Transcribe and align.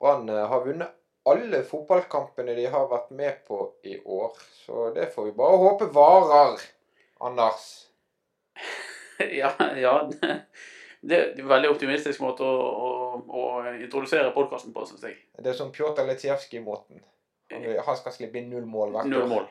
Brann 0.00 0.28
eh, 0.28 0.46
har 0.48 0.64
vunnet 0.64 0.96
alle 1.28 1.62
fotballkampene 1.68 2.54
de 2.56 2.66
har 2.72 2.88
vært 2.88 3.10
med 3.12 3.42
på 3.46 3.60
i 3.84 3.98
år. 4.00 4.36
Så 4.64 4.88
det 4.96 5.10
får 5.14 5.28
vi 5.28 5.36
bare 5.36 5.58
håpe 5.60 5.90
varer, 5.94 6.62
Anders. 7.20 7.66
ja, 9.40 9.52
ja 9.76 9.94
det, 10.08 10.36
det 11.00 11.18
er 11.18 11.42
en 11.42 11.50
veldig 11.52 11.74
optimistisk 11.74 12.22
måte 12.24 12.46
å, 12.46 12.70
å, 12.70 12.90
å 13.28 13.44
introdusere 13.76 14.32
podkasten 14.36 14.72
på, 14.76 14.86
syns 14.88 15.04
jeg. 15.08 15.18
Det 15.36 15.52
er 15.52 15.58
som 15.58 15.72
Pjotr 15.74 16.08
Letsjevskij-måten. 16.08 17.04
Han, 17.52 17.68
han 17.86 17.98
skal 17.98 18.16
slippe 18.16 18.40
inn 18.40 18.50
null 18.52 18.66
mål 18.68 18.96
hvert 18.96 19.10
Null 19.10 19.26
år. 19.26 19.30
mål. 19.34 19.50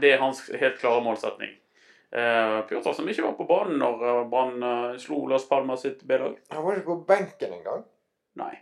Det 0.00 0.10
er 0.14 0.22
hans 0.22 0.46
helt 0.50 0.80
klare 0.80 1.04
målsetning. 1.04 1.54
Uh, 2.14 2.60
Pjotr 2.68 2.94
som 2.94 3.08
ikke 3.10 3.24
var 3.26 3.34
på 3.34 3.46
banen 3.48 3.80
når 3.82 4.02
eh, 4.06 4.18
Brann 4.30 4.60
uh, 4.62 4.92
slo 5.02 5.24
Lars 5.26 5.48
Palmas 5.50 5.82
sitt 5.82 6.04
B-lag. 6.06 6.36
Han 6.54 6.62
var 6.62 6.78
ikke 6.78 6.92
på 6.92 7.00
benken 7.08 7.56
engang. 7.56 7.82
Nei. 8.38 8.52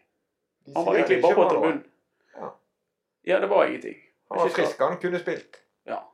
De 0.64 0.72
Han 0.76 0.84
var 0.84 0.94
egentlig 0.94 1.22
bare 1.22 1.34
på 1.34 1.48
tribunen. 1.50 1.84
Ja. 2.34 2.54
Ja, 3.22 3.40
det 3.40 3.46
var 3.46 3.66
ingenting. 3.66 3.96
Han 4.28 4.38
var 4.38 4.48
frisk, 4.48 4.80
han 4.80 4.96
kunne 4.96 5.18
spilt. 5.18 5.56
Ja. 5.84 6.12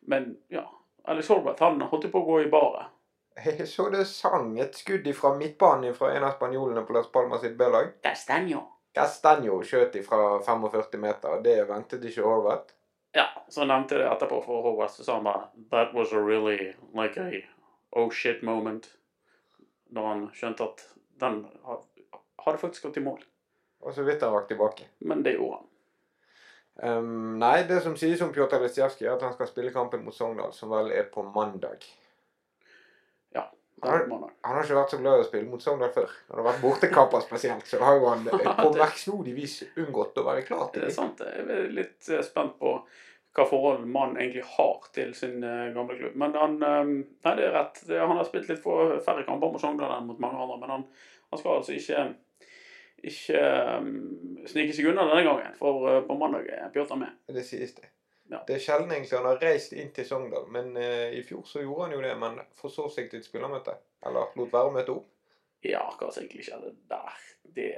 Men 0.00 0.36
ja, 0.48 0.70
Alex 1.04 1.28
Holbert 1.28 1.60
han 1.60 1.80
holdt 1.80 2.12
på 2.12 2.22
å 2.22 2.26
gå 2.26 2.40
i 2.42 2.50
baret. 2.50 2.92
Jeg 3.44 3.68
så 3.68 3.90
det 3.92 4.06
sang 4.08 4.54
et 4.60 4.78
skudd 4.78 5.06
fra 5.14 5.34
midtbanen 5.36 5.94
fra 5.94 6.08
en 6.16 6.24
av 6.24 6.38
spanjolene 6.38 6.86
på 6.88 6.96
Las 6.96 7.10
Palmas 7.12 7.42
sitt 7.44 7.58
B-lag. 7.58 7.92
Castaño. 8.02 8.62
Castanjo 8.96 9.60
skjøt 9.60 9.98
fra 10.06 10.38
45 10.40 11.00
meter. 11.00 11.42
Det 11.44 11.58
ventet 11.68 12.04
ikke 12.08 12.24
Horvath. 12.24 12.72
Ja, 13.16 13.26
så 13.52 13.64
nevnte 13.68 13.96
jeg 13.96 14.04
det 14.04 14.08
etterpå 14.08 14.40
for 14.44 14.64
Horvath, 14.64 14.96
så 14.96 15.04
sa 15.04 15.18
han 15.18 15.28
bare 15.28 15.50
That 15.70 15.92
was 15.94 16.14
a 16.16 16.20
really 16.20 16.72
like 16.96 17.20
a 17.20 17.42
oh 17.92 18.10
shit 18.10 18.42
moment. 18.42 18.88
Da 19.92 20.08
han 20.08 20.26
skjønte 20.34 20.64
at 20.64 20.84
den 21.20 21.42
hadde 21.66 22.58
faktisk 22.58 22.88
gått 22.88 22.96
i 23.00 23.04
mål. 23.04 23.20
Og 23.84 23.94
så 23.94 24.04
vidt 24.06 24.22
han 24.24 24.32
rakk 24.34 24.48
tilbake. 24.48 24.86
Men 25.06 25.22
det 25.26 25.36
gjorde 25.36 25.58
han. 25.60 25.66
Um, 26.76 27.38
nei, 27.40 27.62
det 27.68 27.78
som 27.84 27.94
sies 27.96 28.20
om 28.20 28.32
Pjotr 28.36 28.60
Lisjevskij, 28.60 29.06
er 29.08 29.14
at 29.14 29.22
han 29.24 29.32
skal 29.32 29.48
spille 29.48 29.72
kampen 29.72 30.02
mot 30.04 30.14
Sogndal, 30.14 30.52
som 30.52 30.68
vel 30.74 30.90
er 30.92 31.06
på 31.12 31.22
mandag. 31.24 31.84
Ja. 33.32 33.46
Har- 33.82 33.98
det 34.02 34.08
må 34.10 34.18
han. 34.20 34.30
Han 34.44 34.56
har 34.58 34.64
ikke 34.64 34.76
vært 34.80 34.92
så 34.92 34.98
glad 35.00 35.18
i 35.20 35.24
å 35.24 35.28
spille 35.28 35.48
mot 35.50 35.62
Sogndal 35.64 35.92
før. 35.94 36.12
Han 36.30 36.40
har 36.42 36.48
vært 36.50 36.62
bortekamper 36.64 37.24
spesielt, 37.24 37.66
så 37.68 37.80
har 37.80 37.96
jo 37.96 38.10
han 38.10 38.28
eh, 38.32 38.52
på 38.60 38.70
merksnodig 38.76 39.34
vis 39.36 39.56
unngått 39.76 40.20
å 40.20 40.26
være 40.28 40.44
klar 40.48 40.68
Det 40.74 40.82
Det 40.82 40.90
er 40.90 40.96
sant. 40.98 41.20
Jeg 41.24 41.46
er 41.56 41.72
litt 41.72 42.10
eh, 42.12 42.24
spent 42.26 42.58
på 42.60 42.76
hva 43.36 43.44
forhold 43.44 43.84
mannen 43.92 44.16
egentlig 44.16 44.44
har 44.48 44.86
til 44.96 45.10
sin 45.16 45.42
eh, 45.44 45.72
gamle 45.76 45.96
klubb. 45.98 46.14
Men 46.16 46.36
han 46.40 46.54
eh, 46.60 46.84
Nei, 47.24 47.34
det 47.40 47.48
er 47.48 47.56
rett. 47.56 47.82
Han 47.88 48.16
har 48.20 48.28
spilt 48.28 48.48
litt 48.52 48.60
for 48.64 48.98
færre 49.04 49.24
kamper 49.28 49.52
mot 49.52 49.60
Sogndal 49.64 49.96
enn 49.96 50.08
mot 50.12 50.20
mange 50.20 50.40
andre. 50.44 50.60
Men 50.60 50.72
han, 50.76 50.86
han 51.32 51.40
skal 51.40 51.58
altså 51.62 51.72
ikke 51.76 52.06
ikke 53.04 53.40
um, 53.78 53.90
snike 54.48 54.72
seg 54.74 54.88
unna 54.90 55.04
denne 55.10 55.24
gangen, 55.26 55.52
for 55.58 55.84
uh, 55.84 56.00
på 56.06 56.16
mandag 56.18 56.48
er 56.48 56.70
Pjotr 56.74 56.96
med. 57.00 57.12
Det 57.28 57.44
sies 57.46 57.74
det. 57.76 57.90
Ja. 58.32 58.40
Det 58.48 58.56
er 58.56 58.62
sjelden 58.62 58.90
egentlig 58.90 59.18
han 59.18 59.28
har 59.28 59.38
reist 59.42 59.74
inn 59.76 59.92
til 59.94 60.06
Sogndal, 60.08 60.48
men 60.50 60.72
uh, 60.80 61.12
i 61.14 61.20
fjor 61.26 61.44
så 61.46 61.62
gjorde 61.62 61.86
han 61.86 61.94
jo 61.94 62.00
det. 62.02 62.14
Men 62.18 62.40
forså 62.58 62.88
seg 62.94 63.10
til 63.12 63.20
et 63.22 63.28
spillermøte. 63.28 63.76
Eller 64.06 64.32
lot 64.38 64.50
være 64.52 64.70
å 64.72 64.74
møte 64.74 64.96
opp. 64.96 65.06
Ja, 65.66 65.84
hva 65.98 66.10
som 66.12 66.24
egentlig 66.24 66.46
skjedde 66.46 66.72
der, 66.90 67.22
det 67.56 67.70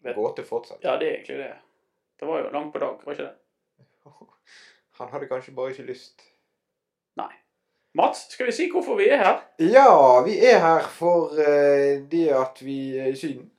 Vet- 0.00 0.16
Gåte 0.16 0.44
fortsatt. 0.48 0.80
Ja, 0.84 0.96
det 0.96 1.10
er 1.10 1.18
egentlig 1.18 1.38
det. 1.42 1.52
Det 2.20 2.28
var 2.28 2.40
jo 2.40 2.50
langt 2.54 2.72
på 2.72 2.80
dag, 2.80 2.98
var 3.04 3.16
ikke 3.16 3.28
det? 3.28 3.84
Han 5.00 5.12
hadde 5.12 5.28
kanskje 5.28 5.54
bare 5.56 5.74
ikke 5.74 5.88
lyst. 5.90 6.24
Nei. 7.20 7.30
Mats, 7.96 8.26
skal 8.32 8.46
vi 8.48 8.54
si 8.54 8.68
hvorfor 8.72 8.96
vi 9.00 9.08
er 9.10 9.20
her? 9.20 9.38
Ja, 9.60 10.20
vi 10.24 10.38
er 10.46 10.60
her 10.62 10.84
for 10.94 11.32
uh, 11.36 11.96
det 12.12 12.26
at 12.36 12.60
vi 12.64 12.78
er 12.96 13.10
i 13.12 13.16
Syden 13.18 13.50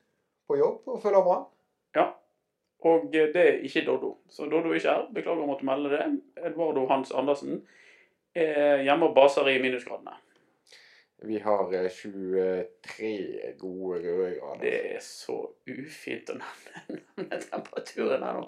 på 0.52 0.60
jobb 0.60 0.92
og 0.92 1.02
følger 1.04 1.24
Brann. 1.28 1.46
Ja. 1.96 2.10
Og 2.88 3.16
eh, 3.16 3.30
det 3.34 3.46
er 3.46 3.62
ikke 3.68 3.86
Doddo. 3.88 4.16
Så 4.30 4.50
Doddo 4.52 4.72
er 4.72 4.82
ikke 4.82 4.96
her. 4.98 5.08
Beklager 5.16 5.46
å 5.46 5.50
måtte 5.50 5.68
melde 5.68 5.94
det. 5.94 6.10
Edvardo 6.50 6.88
Hans 6.90 7.14
Andersen 7.16 7.64
er 8.36 8.84
hjemme 8.86 9.10
og 9.10 9.16
baser 9.16 9.50
i 9.52 9.60
minusgradene. 9.64 10.18
Vi 11.22 11.38
har 11.44 11.74
eh, 11.78 11.90
23 11.94 13.56
gode 13.62 14.00
røde 14.02 14.32
grader. 14.40 14.62
Det 14.64 14.78
er 14.96 15.04
så 15.06 15.38
ufint 15.70 16.32
å 16.34 16.40
nevne 16.40 17.42
temperaturen 17.52 18.26
her 18.26 18.40
nå. 18.40 18.48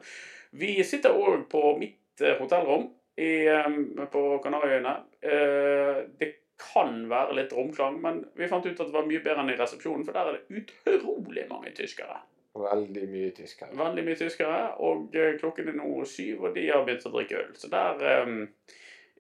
Vi 0.58 0.76
sitter 0.86 1.14
òg 1.18 1.46
på 1.52 1.76
mitt 1.82 2.22
eh, 2.22 2.38
hotellrom 2.42 2.88
i, 3.22 3.46
eh, 3.46 4.08
på 4.14 4.24
Kanariøyene. 4.42 4.96
Eh, 5.22 6.00
Det 6.18 6.32
kan 6.74 7.04
være 7.10 7.38
litt 7.38 7.54
romklang, 7.54 8.00
men 8.02 8.24
vi 8.38 8.50
fant 8.50 8.66
ut 8.66 8.80
at 8.80 8.88
det 8.90 8.96
var 8.96 9.08
mye 9.08 9.24
bedre 9.24 9.44
enn 9.44 9.54
i 9.54 9.58
resepsjonen, 9.60 10.06
for 10.08 10.18
der 10.18 10.32
er 10.32 10.40
det 10.40 10.64
utrolig 10.90 11.48
mange 11.50 11.74
tyskere. 11.78 12.20
Veldig 12.54 13.08
mye 13.10 13.32
tyskere. 13.34 13.74
Veldig 13.78 14.04
mye 14.06 14.18
tyskere, 14.18 14.60
og 14.86 15.16
eh, 15.18 15.34
klokken 15.42 15.72
er 15.72 15.78
nå 15.80 16.04
syv, 16.06 16.44
og 16.48 16.58
de 16.58 16.68
har 16.70 16.84
begynt 16.86 17.08
å 17.10 17.14
drikke 17.16 17.40
øl. 17.40 17.56
Så 17.58 17.70
der 17.74 18.04
um, 18.28 18.44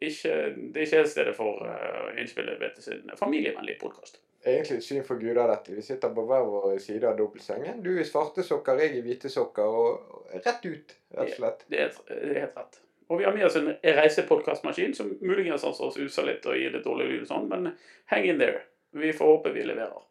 ikke, 0.04 0.36
Det 0.58 0.84
er 0.84 0.86
ikke 0.86 1.08
stedet 1.10 1.34
for 1.38 1.64
uh, 1.66 2.12
innspillet 2.20 2.62
ved 2.62 2.78
sin 2.84 3.10
familievennlige 3.18 3.82
podkast. 3.82 4.22
Egentlig 4.44 4.78
et 4.78 4.86
syn 4.86 5.06
for 5.08 5.22
guder 5.22 5.48
dette. 5.48 5.74
Vi 5.74 5.82
sitter 5.82 6.12
på 6.14 6.26
hver 6.28 6.46
vår 6.46 6.78
side 6.84 7.08
av 7.08 7.18
dobbeltsengen. 7.18 7.80
Du 7.84 7.94
i 7.96 8.06
svarte 8.06 8.44
sokker, 8.44 8.82
jeg 8.84 9.00
i 9.00 9.04
hvite 9.06 9.32
sokker. 9.32 9.78
Og 9.82 10.34
rett 10.36 10.66
ut, 10.68 10.98
rett 11.16 11.30
og 11.32 11.38
slett. 11.38 11.64
Det 11.72 11.80
er, 11.86 11.94
det 12.10 12.34
er 12.36 12.42
helt 12.44 12.60
rett. 12.60 12.83
Og 13.12 13.20
vi 13.20 13.26
har 13.28 13.36
med 13.36 13.46
oss 13.46 13.58
en 13.60 13.74
reisepodkastmaskin 13.84 14.96
som 14.96 15.12
muligens 15.22 15.66
altså 15.68 15.92
usa 15.98 16.24
litt 16.28 16.46
og 16.48 16.58
gir 16.58 16.72
litt 16.74 16.86
dårlig 16.86 17.10
lyd 17.10 17.26
og 17.26 17.30
sånn, 17.30 17.50
men 17.52 17.74
hang 18.12 18.28
in 18.30 18.40
there. 18.40 18.64
Vi 18.94 19.12
får 19.14 19.32
håpe 19.32 19.54
vi 19.56 19.66
leverer. 19.68 20.04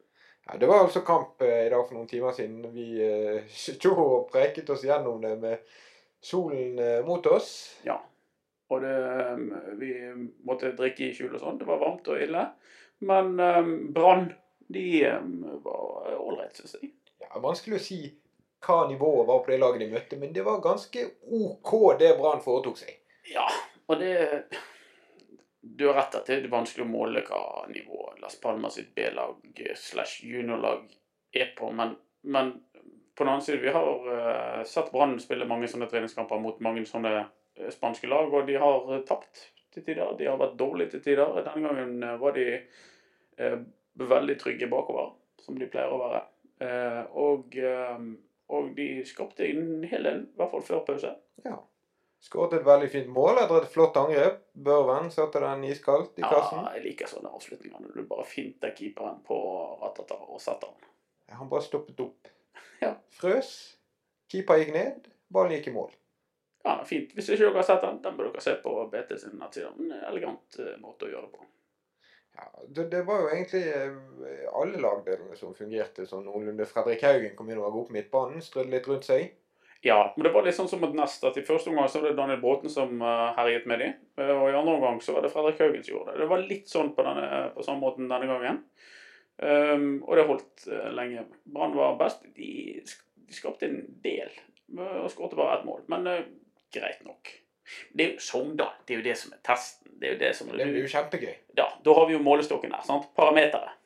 Ja, 0.44 0.56
det 0.58 0.66
var 0.66 0.84
altså 0.84 1.00
kamp 1.06 1.42
eh, 1.42 1.66
i 1.66 1.70
dag 1.70 1.84
for 1.86 1.96
noen 1.96 2.08
timer 2.10 2.34
siden. 2.34 2.64
Vi 2.74 2.86
eh, 3.04 3.44
sto 3.66 3.94
og 3.94 4.30
preiket 4.32 4.70
oss 4.74 4.84
gjennom 4.86 5.22
det 5.22 5.36
med 5.42 5.76
solen 6.22 6.78
eh, 6.78 7.00
mot 7.06 7.26
oss. 7.30 7.52
Ja. 7.86 8.00
Og 8.72 8.80
det, 8.80 8.92
um, 9.36 9.50
vi 9.76 9.92
måtte 10.48 10.72
drikke 10.76 11.10
i 11.10 11.12
skjul 11.12 11.34
og 11.36 11.42
sånn. 11.42 11.58
Det 11.60 11.68
var 11.68 11.82
varmt 11.82 12.08
og 12.08 12.22
ille. 12.24 12.46
Men 13.04 13.34
um, 13.36 13.72
Brann, 13.92 14.30
de 14.72 14.86
var 15.64 16.14
ålreit, 16.16 16.56
syns 16.56 16.78
jeg. 16.78 16.94
Ja, 17.20 17.36
Vanskelig 17.42 17.76
å 17.76 17.82
si 17.84 17.98
hva 18.62 18.86
nivået 18.88 19.28
var 19.28 19.42
på 19.44 19.52
det 19.52 19.60
laget 19.60 19.82
de 19.82 19.90
møtte, 19.92 20.18
men 20.20 20.34
det 20.34 20.44
var 20.46 20.62
ganske 20.62 21.06
OK 21.38 21.72
det 22.00 22.12
Brann 22.18 22.42
foretok 22.44 22.78
seg. 22.78 22.98
Ja, 23.32 23.46
og 23.86 23.98
det 24.00 24.12
Du 25.62 25.86
har 25.86 25.94
rett 25.94 26.16
at 26.18 26.26
det 26.26 26.40
er 26.40 26.50
vanskelig 26.50 26.84
å 26.84 26.90
måle 26.90 27.22
hva 27.22 27.66
nivået 27.70 28.18
Las 28.20 28.34
Palmas 28.42 28.80
B-lag 28.96 29.60
slash 29.78 30.24
juniorlag 30.26 30.88
er 31.32 31.52
på, 31.56 31.70
men, 31.70 31.94
men 32.22 32.50
på 33.14 33.24
den 33.24 33.32
annen 33.32 33.42
side, 33.42 33.60
vi 33.62 33.70
har 33.70 34.08
uh, 34.08 34.64
sett 34.64 34.92
Brann 34.92 35.20
spille 35.20 35.48
mange 35.48 35.68
sånne 35.68 35.88
treningskamper 35.90 36.40
mot 36.40 36.60
mange 36.64 36.84
sånne 36.88 37.12
eh, 37.20 37.68
spanske 37.70 38.08
lag, 38.08 38.32
og 38.32 38.48
de 38.48 38.56
har 38.60 38.88
eh, 38.88 39.04
tapt 39.08 39.44
til 39.72 39.84
tider. 39.84 40.14
De 40.18 40.28
har 40.30 40.40
vært 40.40 40.56
dårlige 40.60 40.94
til 40.94 41.04
tider. 41.04 41.42
Denne 41.44 41.68
gangen 41.68 42.18
var 42.20 42.36
de 42.36 42.46
uh, 43.40 43.58
veldig 44.00 44.36
trygge 44.40 44.68
bakover, 44.72 45.12
som 45.44 45.60
de 45.60 45.68
pleier 45.70 45.92
å 45.92 46.00
være. 46.00 46.22
Uh, 46.62 47.02
og, 47.20 47.58
og 48.52 48.72
de 48.76 48.88
skapte 49.08 49.46
en 49.48 49.84
hel 49.88 50.08
del, 50.08 50.24
i 50.28 50.40
hvert 50.40 50.52
fall 50.52 50.64
før 50.66 50.82
pause. 50.86 51.12
Ja. 51.46 51.58
Skåret 52.22 52.52
et 52.60 52.66
veldig 52.66 52.88
fint 52.92 53.08
mål 53.10 53.40
etter 53.42 53.64
et 53.64 53.72
flott 53.72 53.96
angrep. 53.98 54.44
Børven 54.54 55.08
satte 55.10 55.40
den 55.42 55.64
iskaldt 55.66 56.20
i 56.20 56.22
kassen. 56.22 56.60
Ja, 56.60 56.76
jeg 56.76 56.84
liker 56.84 57.10
sånne 57.10 57.32
avslutninger 57.34 57.82
når 57.82 57.96
du 57.98 58.04
bare 58.06 58.26
finter 58.28 58.70
keeperen 58.78 59.18
på 59.26 59.38
ratata 59.80 60.20
og 60.28 60.38
setter 60.42 60.70
den. 60.70 60.92
Ja, 61.32 61.40
Han 61.40 61.50
bare 61.50 61.66
stoppet 61.66 62.04
opp. 62.04 62.30
Ja. 62.82 62.96
Frøs. 63.14 63.50
Keeper 64.30 64.58
gikk 64.58 64.72
ned. 64.74 65.08
Ballen 65.32 65.56
gikk 65.56 65.68
i 65.70 65.74
mål. 65.74 65.90
Ja, 66.64 66.76
fint. 66.86 67.10
Hvis 67.14 67.28
ikke 67.30 67.48
dere 67.48 67.58
har 67.58 67.66
sett 67.66 67.82
den, 67.82 67.98
den 68.04 68.16
bør 68.18 68.30
dere 68.30 68.42
se 68.42 68.54
på 68.62 68.72
BT 68.90 69.16
sin 69.18 69.36
nettside. 69.38 69.70
En 69.78 69.90
elegant 70.10 70.58
eh, 70.62 70.76
måte 70.82 71.06
å 71.08 71.10
gjøre 71.12 71.26
det 71.26 71.34
på. 71.36 71.46
Ja, 72.36 72.48
det, 72.68 72.84
det 72.92 73.02
var 73.02 73.20
jo 73.22 73.28
egentlig 73.28 73.62
eh, 73.68 74.48
alle 74.56 74.80
lagdelene 74.80 75.36
som 75.36 75.54
fungerte 75.56 76.06
sånn 76.08 76.24
noenlunde. 76.26 76.66
Fredrik 76.68 77.04
Haugen 77.04 77.36
kom 77.36 77.50
inn 77.50 77.60
og 77.60 77.68
var 77.68 77.74
god 77.76 77.88
på 77.90 77.96
midtbanen. 77.98 78.44
Strødde 78.44 78.72
litt 78.72 78.88
rundt 78.88 79.08
seg. 79.08 79.34
Ja, 79.82 79.98
men 80.14 80.24
det 80.24 80.30
var 80.30 80.46
litt 80.46 80.54
sånn 80.54 80.70
som 80.70 80.84
at 80.86 80.94
Nest, 80.94 81.24
at 81.26 81.36
i 81.40 81.44
første 81.44 81.72
omgang 81.72 81.88
så 81.90 81.98
var 81.98 82.12
det 82.12 82.18
Daniel 82.20 82.40
Bråten 82.40 82.70
som 82.70 83.02
eh, 83.02 83.28
herjet 83.38 83.66
med 83.68 83.82
de, 83.82 83.88
eh, 84.22 84.30
og 84.30 84.46
i 84.46 84.54
andre 84.54 84.76
omgang 84.76 85.00
så 85.02 85.16
var 85.16 85.26
det 85.26 85.32
Fredrik 85.34 85.60
Haugen 85.60 85.82
som 85.82 85.96
gjorde 85.96 86.14
det. 86.14 86.22
Det 86.22 86.30
var 86.30 86.46
litt 86.46 86.70
sånn 86.70 86.92
på, 86.94 87.04
denne, 87.08 87.42
på 87.56 87.66
samme 87.66 87.82
måten 87.82 88.10
denne 88.10 88.30
gangen. 88.30 88.62
Um, 89.42 89.86
og 90.04 90.14
det 90.14 90.26
holdt 90.28 90.66
lenge. 90.94 91.24
Brann 91.50 91.72
var 91.74 91.96
best. 91.98 92.22
De, 92.36 92.78
de 92.78 93.34
skapte 93.34 93.66
en 93.66 93.80
del, 94.04 94.30
og 94.76 95.08
skåret 95.10 95.34
bare 95.34 95.56
ett 95.56 95.64
mål. 95.66 95.80
Men 95.90 96.06
uh, 96.06 96.20
greit 96.70 97.00
nok. 97.02 97.32
Det 97.92 98.04
er 98.04 98.12
jo 98.14 98.20
Sogndal. 98.20 98.72
Det 98.86 98.94
er 98.94 99.00
jo 99.00 99.04
det 99.06 99.16
som 99.18 99.32
er 99.32 99.40
testen. 99.46 99.92
Det 100.02 100.08
er 100.08 100.14
jo 100.14 100.18
det 100.18 100.30
som 100.36 100.48
Det 100.50 100.66
blir 100.66 100.82
jo 100.82 100.90
kjempegøy. 100.90 101.34
Ja, 101.58 101.68
da 101.84 101.94
har 101.94 102.06
vi 102.08 102.16
jo 102.16 102.22
målestokken 102.22 102.70
der. 102.74 102.82
sant? 102.86 103.08
Parameteret. 103.14 103.78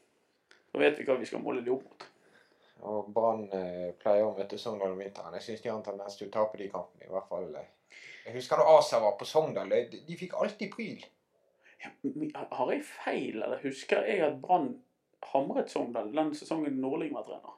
Da 0.73 0.81
vet 0.81 0.99
vi 0.99 1.05
hva 1.09 1.17
vi 1.21 1.27
skal 1.29 1.43
måle 1.45 1.61
det 1.65 1.73
opp 1.75 1.85
mot. 1.85 2.07
Og 2.87 3.11
Brann 3.13 3.47
eh, 3.53 3.91
pleier 4.01 4.25
å 4.25 4.35
møte 4.37 4.59
Sogndal 4.61 4.93
om 4.95 5.01
vinteren. 5.01 5.35
Jeg 5.37 5.43
syns 5.43 5.63
de 5.65 5.71
har 5.71 5.77
en 5.79 5.85
tendens 5.85 6.17
til 6.17 6.29
å 6.29 6.33
tape 6.33 6.59
de 6.61 6.69
kampene. 6.73 7.05
i 7.09 7.13
hvert 7.13 7.29
fall. 7.29 7.49
eh. 7.57 7.69
Jeg 8.27 8.35
husker 8.39 8.61
da 8.61 8.67
Asa 8.79 8.99
var 9.03 9.17
på 9.21 9.29
Sogndal. 9.29 9.71
De, 9.71 10.01
de 10.09 10.17
fikk 10.19 10.35
alltid 10.41 10.73
pryl. 10.73 11.05
Ja, 11.85 11.91
har 12.57 12.73
jeg 12.73 12.85
feil, 12.89 13.43
eller 13.43 13.61
husker 13.63 14.05
jeg 14.09 14.23
at 14.25 14.41
Brann 14.43 14.73
hamret 15.33 15.71
Sogndal 15.71 16.13
den 16.15 16.33
sesongen 16.35 16.81
Nordling 16.81 17.13
var 17.15 17.27
trener? 17.29 17.57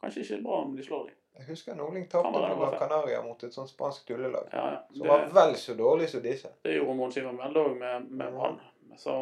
Kanskje 0.00 0.20
ikke 0.24 0.42
bra 0.44 0.60
om 0.64 0.74
de 0.76 0.84
slår 0.84 1.06
dem. 1.08 1.16
Jeg 1.34 1.46
husker 1.48 1.74
Nordling 1.74 2.06
Kan 2.10 2.22
tapte 2.22 2.54
på. 2.54 2.70
Canaria 2.78 3.22
mot 3.22 3.42
et 3.42 3.54
sånt 3.54 3.70
spansk 3.70 4.06
tullelag. 4.06 4.48
Ja. 4.52 4.84
Som 4.94 5.08
var 5.08 5.26
vel 5.34 5.56
så 5.58 5.74
dårlig 5.74 6.08
som 6.10 6.22
disse. 6.22 6.52
det 6.62 6.76
gjorde 6.76 6.94
Mons 6.94 7.16
Ivar 7.16 7.34
Mjelde 7.34 7.64
òg 7.64 7.76
med, 7.78 8.10
med. 8.10 8.36
Brann. 8.36 8.60
Så 8.98 9.14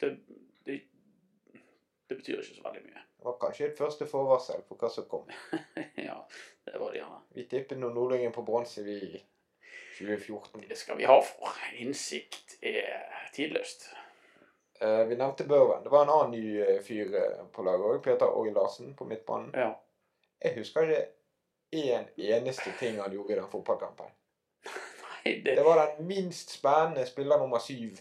det, 0.00 0.16
det, 0.66 0.80
det 2.08 2.16
betyr 2.18 2.40
ikke 2.42 2.58
så 2.58 2.66
veldig 2.66 2.82
mye. 2.88 3.04
Det 3.16 3.28
var 3.28 3.38
kanskje 3.40 3.68
et 3.68 3.78
første 3.78 4.08
forvarsel 4.10 4.66
på 4.66 4.78
hva 4.80 4.90
som 4.90 5.06
kom. 5.10 5.30
ja, 6.08 6.18
det 6.66 6.80
var 6.82 6.90
det 6.90 7.00
gjerne. 7.00 7.22
Vi 7.38 7.46
tippet 7.50 7.78
nå 7.78 7.92
Nordlingen 7.94 8.34
på 8.34 8.42
bronse 8.46 8.82
vi 8.86 8.98
i 8.98 9.22
2014. 10.00 10.66
Det 10.68 10.78
skal 10.78 10.98
vi 10.98 11.06
ha 11.06 11.20
for. 11.22 11.54
Innsikt 11.78 12.58
er 12.60 13.06
tidløst. 13.34 13.88
Eh, 14.80 15.04
vi 15.06 15.16
nevnte 15.16 15.44
Børven. 15.44 15.82
Det 15.82 15.94
var 15.94 16.02
en 16.02 16.10
annen 16.10 16.30
ny 16.34 16.60
eh, 16.60 16.80
fyr 16.82 17.14
eh, 17.14 17.44
på 17.52 17.62
laget 17.64 17.86
òg. 17.86 18.02
Peter 18.04 18.26
Åge 18.26 18.52
Larsen 18.52 18.94
på 18.98 19.06
midtbanen. 19.08 19.54
Ja. 19.54 19.70
Jeg 20.42 20.58
husker 20.58 20.84
ikke 20.84 21.04
én 21.76 22.08
eneste 22.16 22.72
ting 22.80 22.98
han 23.00 23.12
gjorde 23.12 23.32
i 23.32 23.38
den 23.38 23.48
fotballkampen. 23.52 24.10
Nei, 25.06 25.40
det, 25.44 25.54
Det 25.54 25.64
var 25.64 25.82
den 25.84 26.06
minst 26.06 26.50
spennende 26.58 27.06
spiller 27.06 27.38
nummer 27.38 27.58
syv 27.62 27.98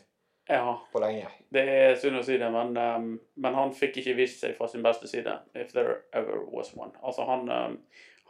ja, 0.48 0.82
på 0.92 1.00
lenge. 1.02 1.28
det 1.50 1.62
er 1.74 1.96
synd 1.98 2.20
å 2.20 2.24
si 2.26 2.36
det, 2.38 2.50
men, 2.54 2.76
um, 2.78 3.08
men 3.42 3.56
han 3.58 3.72
fikk 3.74 3.98
ikke 4.02 4.14
vist 4.20 4.44
seg 4.44 4.54
fra 4.58 4.68
sin 4.70 4.84
beste 4.86 5.10
side. 5.10 5.34
If 5.58 5.72
there 5.74 6.04
ever 6.14 6.44
was 6.54 6.70
one. 6.78 6.94
Altså, 7.02 7.26
han, 7.26 7.50
um, 7.50 7.80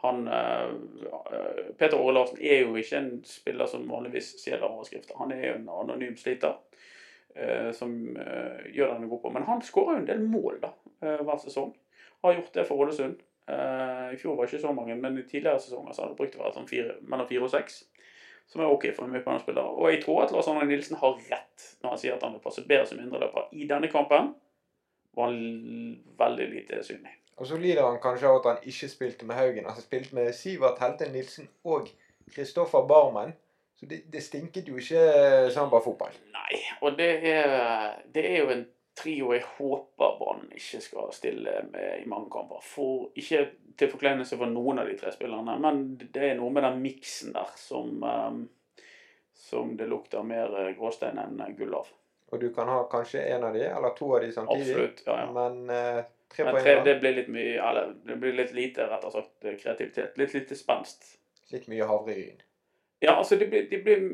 han 0.00 0.22
uh, 0.28 0.72
Peter 1.76 1.98
Åre 2.00 2.14
Larsen 2.16 2.40
er 2.40 2.62
jo 2.64 2.76
ikke 2.80 3.02
en 3.02 3.10
spiller 3.28 3.68
som 3.68 3.84
vanligvis 3.90 4.32
ser 4.40 4.64
overskrifter. 4.64 5.18
Han 5.20 5.34
er 5.36 5.44
jo 5.44 5.58
en 5.58 5.68
anonym 5.82 6.16
sliter. 6.16 6.56
eh, 7.36 7.72
som 7.72 8.16
eh, 8.16 8.72
gjør 8.72 8.94
den 8.94 9.08
god 9.08 9.22
på. 9.22 9.30
Men 9.30 9.42
han 9.42 9.62
skårer 9.62 9.98
jo 9.98 10.00
en 10.00 10.08
del 10.08 10.22
mål 10.24 10.60
da, 10.62 10.72
hver 11.00 11.40
sesong. 11.42 11.74
Har 12.24 12.32
gjort 12.38 12.54
det 12.54 12.64
for 12.64 12.80
Ålesund. 12.80 13.18
Eh, 13.48 14.14
I 14.14 14.18
fjor 14.18 14.34
var 14.36 14.46
det 14.46 14.54
ikke 14.54 14.64
så 14.66 14.72
mange, 14.74 14.96
men 14.98 15.18
i 15.18 15.26
tidligere 15.26 15.60
sesonger 15.62 15.94
så 15.94 16.02
har 16.02 16.10
det 16.10 16.18
brukt 16.18 16.38
å 16.38 16.42
være 16.42 16.56
sånn 16.56 16.70
fire, 16.70 16.96
mellom 17.06 17.28
fire 17.28 17.46
og 17.46 17.52
seks. 17.52 17.84
Som 18.46 18.62
er 18.62 18.70
ok 18.70 18.88
for 18.94 19.06
en 19.06 19.14
midtbanespiller. 19.14 19.70
Og 19.74 19.90
jeg 19.90 20.02
tror 20.04 20.22
at 20.22 20.34
Lars 20.34 20.48
Arne 20.50 20.66
Nilsen 20.68 20.98
har 21.00 21.16
rett 21.30 21.68
når 21.82 21.92
han 21.92 22.02
sier 22.02 22.14
at 22.14 22.22
han 22.22 22.36
vil 22.36 22.44
passe 22.44 22.62
bedre 22.66 22.86
som 22.86 23.00
indreløper. 23.02 23.48
I 23.58 23.66
denne 23.70 23.90
kampen 23.90 24.34
var 25.16 25.32
han 25.32 25.96
veldig 26.18 26.46
lite 26.52 26.82
synlig. 26.86 27.16
Og 27.36 27.48
så 27.50 27.58
lider 27.60 27.82
han 27.84 27.98
kanskje 28.00 28.28
av 28.30 28.38
at 28.38 28.46
han 28.52 28.70
ikke 28.70 28.88
spilte 28.88 29.26
med 29.28 29.36
Haugen. 29.36 29.66
Han 29.66 29.82
spilte 29.82 30.14
med 30.16 30.30
Sivert 30.34 30.78
Helte 30.80 31.10
Nilsen 31.10 31.50
og 31.66 31.90
Kristoffer 32.32 32.86
Barmen. 32.88 33.34
Så 33.76 33.86
det, 33.90 34.04
det 34.12 34.22
stinket 34.24 34.70
jo 34.70 34.78
ikke 34.80 35.02
samba-fotball. 35.52 36.14
Nei, 36.32 36.60
og 36.80 36.94
det 36.96 37.10
er, 37.28 37.98
det 38.14 38.24
er 38.30 38.38
jo 38.38 38.54
en 38.54 38.64
trio 38.96 39.32
jeg 39.34 39.44
håper 39.58 40.16
Brann 40.18 40.46
ikke 40.56 40.80
skal 40.80 41.12
stille 41.14 41.60
med 41.72 42.02
i 42.02 42.08
mange 42.08 42.30
kamper. 42.32 42.62
For 42.64 43.10
ikke 43.18 43.42
til 43.76 43.92
forkleinelse 43.92 44.38
for 44.40 44.50
noen 44.50 44.80
av 44.80 44.88
de 44.88 44.96
tre 44.98 45.12
spillerne, 45.12 45.58
men 45.60 45.84
det 46.00 46.30
er 46.30 46.38
noe 46.38 46.52
med 46.54 46.64
den 46.64 46.80
miksen 46.84 47.34
der 47.36 47.52
som, 47.60 48.00
um, 48.02 48.40
som 49.36 49.76
det 49.76 49.88
lukter 49.90 50.24
mer 50.24 50.54
eh, 50.62 50.72
gråstein 50.78 51.20
enn 51.20 51.42
gull 51.58 51.76
av. 51.76 51.92
Og 52.32 52.40
du 52.42 52.48
kan 52.54 52.68
ha 52.72 52.80
kanskje 52.90 53.22
en 53.36 53.44
av 53.46 53.54
de, 53.54 53.62
eller 53.68 53.94
to 53.98 54.08
av 54.16 54.24
de 54.24 54.32
samtidig. 54.32 54.72
Absolutt. 54.72 55.04
ja, 55.06 55.18
ja. 55.20 55.28
Men 55.36 55.70
eh, 55.70 56.00
tre 56.32 56.48
en 56.48 56.88
det 56.88 56.96
blir 57.04 57.20
litt 57.20 57.30
mye, 57.30 57.54
eller 57.60 57.94
det 58.08 58.16
blir 58.22 58.34
litt 58.34 58.56
lite, 58.56 58.88
rett 58.90 59.04
og 59.06 59.14
slett, 59.14 59.60
kreativitet. 59.60 60.18
Litt 60.18 60.34
lite 60.34 60.58
spenst. 60.58 61.12
Litt 61.52 61.68
mye 61.70 61.86
havregryn. 61.86 62.42
Ja, 63.04 63.18
altså, 63.18 63.36
det 63.36 63.46
blir, 63.52 63.68
de 63.70 63.78
blir 63.84 64.08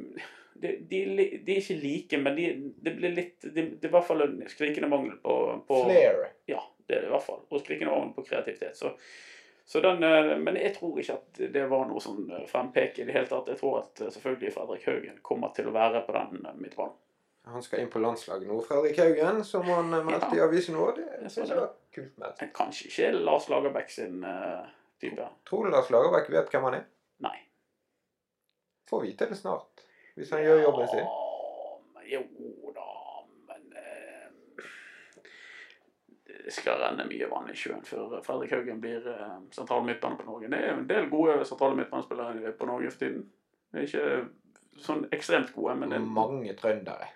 de, 0.62 0.76
de, 0.91 0.99
de 1.47 1.55
er 1.56 1.59
ikke 1.59 1.79
like, 1.82 2.19
men 2.23 2.38
de, 2.38 2.47
det 2.85 2.94
blir 2.94 3.14
litt 3.17 3.44
Det 3.44 3.64
er 3.64 3.88
i 3.88 3.93
hvert 3.93 4.06
fall 4.06 4.25
en 4.25 4.38
skrikende 4.50 4.88
mangel 4.93 5.19
på, 5.23 5.37
på 5.69 5.82
Flair. 5.88 6.23
Ja, 6.50 6.62
det 6.87 6.97
er 6.97 7.05
det 7.05 7.11
i 7.11 7.12
hvert 7.17 7.26
fall. 7.26 7.44
Og 7.50 7.62
skrikende 7.64 7.93
mangel 7.93 8.12
på 8.17 8.25
kreativitet. 8.29 8.79
Så, 8.79 8.93
så 9.67 9.82
den, 9.85 10.03
eh, 10.06 10.35
men 10.38 10.59
jeg 10.61 10.75
tror 10.76 11.00
ikke 11.03 11.19
at 11.19 11.43
det 11.56 11.64
var 11.70 11.87
noe 11.91 12.03
sånn 12.03 12.29
eh, 12.31 12.47
frempek 12.50 13.03
i 13.03 13.06
det 13.09 13.17
hele 13.17 13.31
tatt. 13.31 13.50
Jeg 13.50 13.61
tror 13.61 13.81
at 13.82 14.05
eh, 14.05 14.12
selvfølgelig 14.14 14.55
Fredrik 14.55 14.87
Haugen 14.91 15.23
kommer 15.26 15.55
til 15.56 15.70
å 15.70 15.75
være 15.75 16.05
på 16.06 16.14
den 16.19 16.47
midtbanen. 16.61 16.99
Han 17.50 17.62
skal 17.67 17.82
inn 17.82 17.91
på 17.91 17.99
landslaget 17.99 18.47
nå, 18.47 18.61
Fredrik 18.62 19.00
Haugen, 19.03 19.41
som 19.43 19.67
han 19.67 19.88
meldte 19.91 20.06
meldte 20.12 20.37
i 20.38 20.43
avisen 20.44 20.76
nå. 20.79 20.85
Det 20.94 21.08
det. 21.25 21.31
jeg 21.35 21.58
var 21.58 21.73
kult 21.94 22.20
meldt. 22.23 22.44
Kanskje 22.55 22.91
ikke 22.91 23.08
Lars 23.19 23.49
Lagerbäck 23.50 23.91
sin 23.91 24.23
uh, 24.23 24.62
type. 25.03 25.26
Tror 25.50 25.67
du 25.67 25.75
Lars 25.75 25.91
Lagerbäck 25.91 26.31
vet 26.31 26.55
hvem 26.55 26.69
han 26.69 26.76
er? 26.79 26.85
Nei. 27.26 27.35
Får 28.87 29.03
vite 29.08 29.26
det 29.32 29.41
snart. 29.41 29.82
Hvis 30.14 30.32
han 30.35 30.43
gjør 30.44 30.62
jobben 30.62 30.88
sin. 30.93 31.06
Jo 32.12 32.23
da, 32.76 32.88
men 33.49 33.76
eh, 33.79 34.64
Det 36.26 36.53
skal 36.53 36.81
renne 36.82 37.06
mye 37.09 37.29
vann 37.31 37.49
i 37.49 37.56
sjøen 37.56 37.85
før 37.87 38.19
Fredrik 38.26 38.53
Haugen 38.53 38.81
blir 38.82 39.06
eh, 39.09 39.37
sentral 39.55 39.87
midtbane 39.87 40.19
på 40.20 40.26
Norge. 40.29 40.50
Det 40.53 40.61
er 40.61 40.75
en 40.75 40.88
del 40.91 41.09
gode 41.12 41.41
sentrale 41.49 41.79
midtbanespillere 41.79 42.53
på 42.59 42.69
Norge 42.69 42.91
for 42.93 43.05
tiden. 43.05 43.29
Det 43.73 43.81
er 43.81 43.88
ikke 43.88 44.82
sånn 44.82 45.06
ekstremt 45.14 45.53
gode, 45.55 45.76
men 45.81 45.94
det 45.94 46.00
Mange 46.05 46.56
trøndere. 46.58 47.08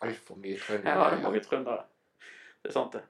Altfor 0.00 0.38
mye 0.40 0.58
trøndere. 0.60 0.94
Ja, 0.94 1.08
det 1.10 1.18
er 1.18 1.24
mange 1.24 1.40
trøndere. 1.44 1.82
Det 2.62 2.70
er 2.70 2.76
sant, 2.76 2.94
det. 2.94 3.02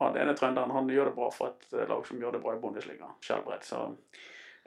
Han 0.00 0.16
ene 0.16 0.34
trønderen 0.36 0.72
han 0.72 0.88
gjør 0.88 1.10
det 1.10 1.16
bra 1.16 1.30
for 1.34 1.52
et 1.52 1.72
eh, 1.76 1.88
lag 1.88 2.04
som 2.08 2.20
gjør 2.20 2.36
det 2.36 2.42
bra 2.44 2.54
i 2.56 2.60
Bundesliga. 2.60 3.08
Skjelbred. 3.24 3.64
Så 3.66 3.82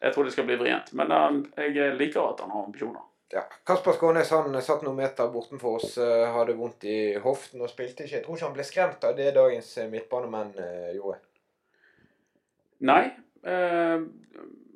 jeg 0.04 0.14
tror 0.14 0.28
det 0.28 0.36
skal 0.36 0.48
bli 0.48 0.60
vrient. 0.60 0.92
Men 1.00 1.12
eh, 1.16 1.70
jeg 1.72 1.98
liker 2.00 2.26
at 2.26 2.44
han 2.44 2.52
har 2.52 2.66
ambisjoner. 2.68 3.04
Ja. 3.34 3.42
Kasper 3.66 3.96
Skånes 3.96 4.30
han 4.36 4.54
satt 4.62 4.84
noen 4.86 5.00
meter 5.00 5.30
bortenfor 5.34 5.80
oss, 5.80 5.96
eh, 5.98 6.26
hadde 6.36 6.58
vondt 6.60 6.84
i 6.86 6.98
hoften 7.24 7.64
og 7.64 7.72
spilte 7.72 8.06
ikke. 8.06 8.20
Jeg 8.20 8.26
tror 8.26 8.38
ikke 8.38 8.50
han 8.50 8.58
ble 8.58 8.66
skremt 8.68 9.08
av 9.08 9.16
det 9.18 9.32
dagens 9.38 9.72
eh, 9.82 9.90
midtbanemenn 9.90 10.52
eh, 10.62 10.92
gjorde. 11.00 11.22
Nei. 12.84 13.06
Eh, 13.48 14.06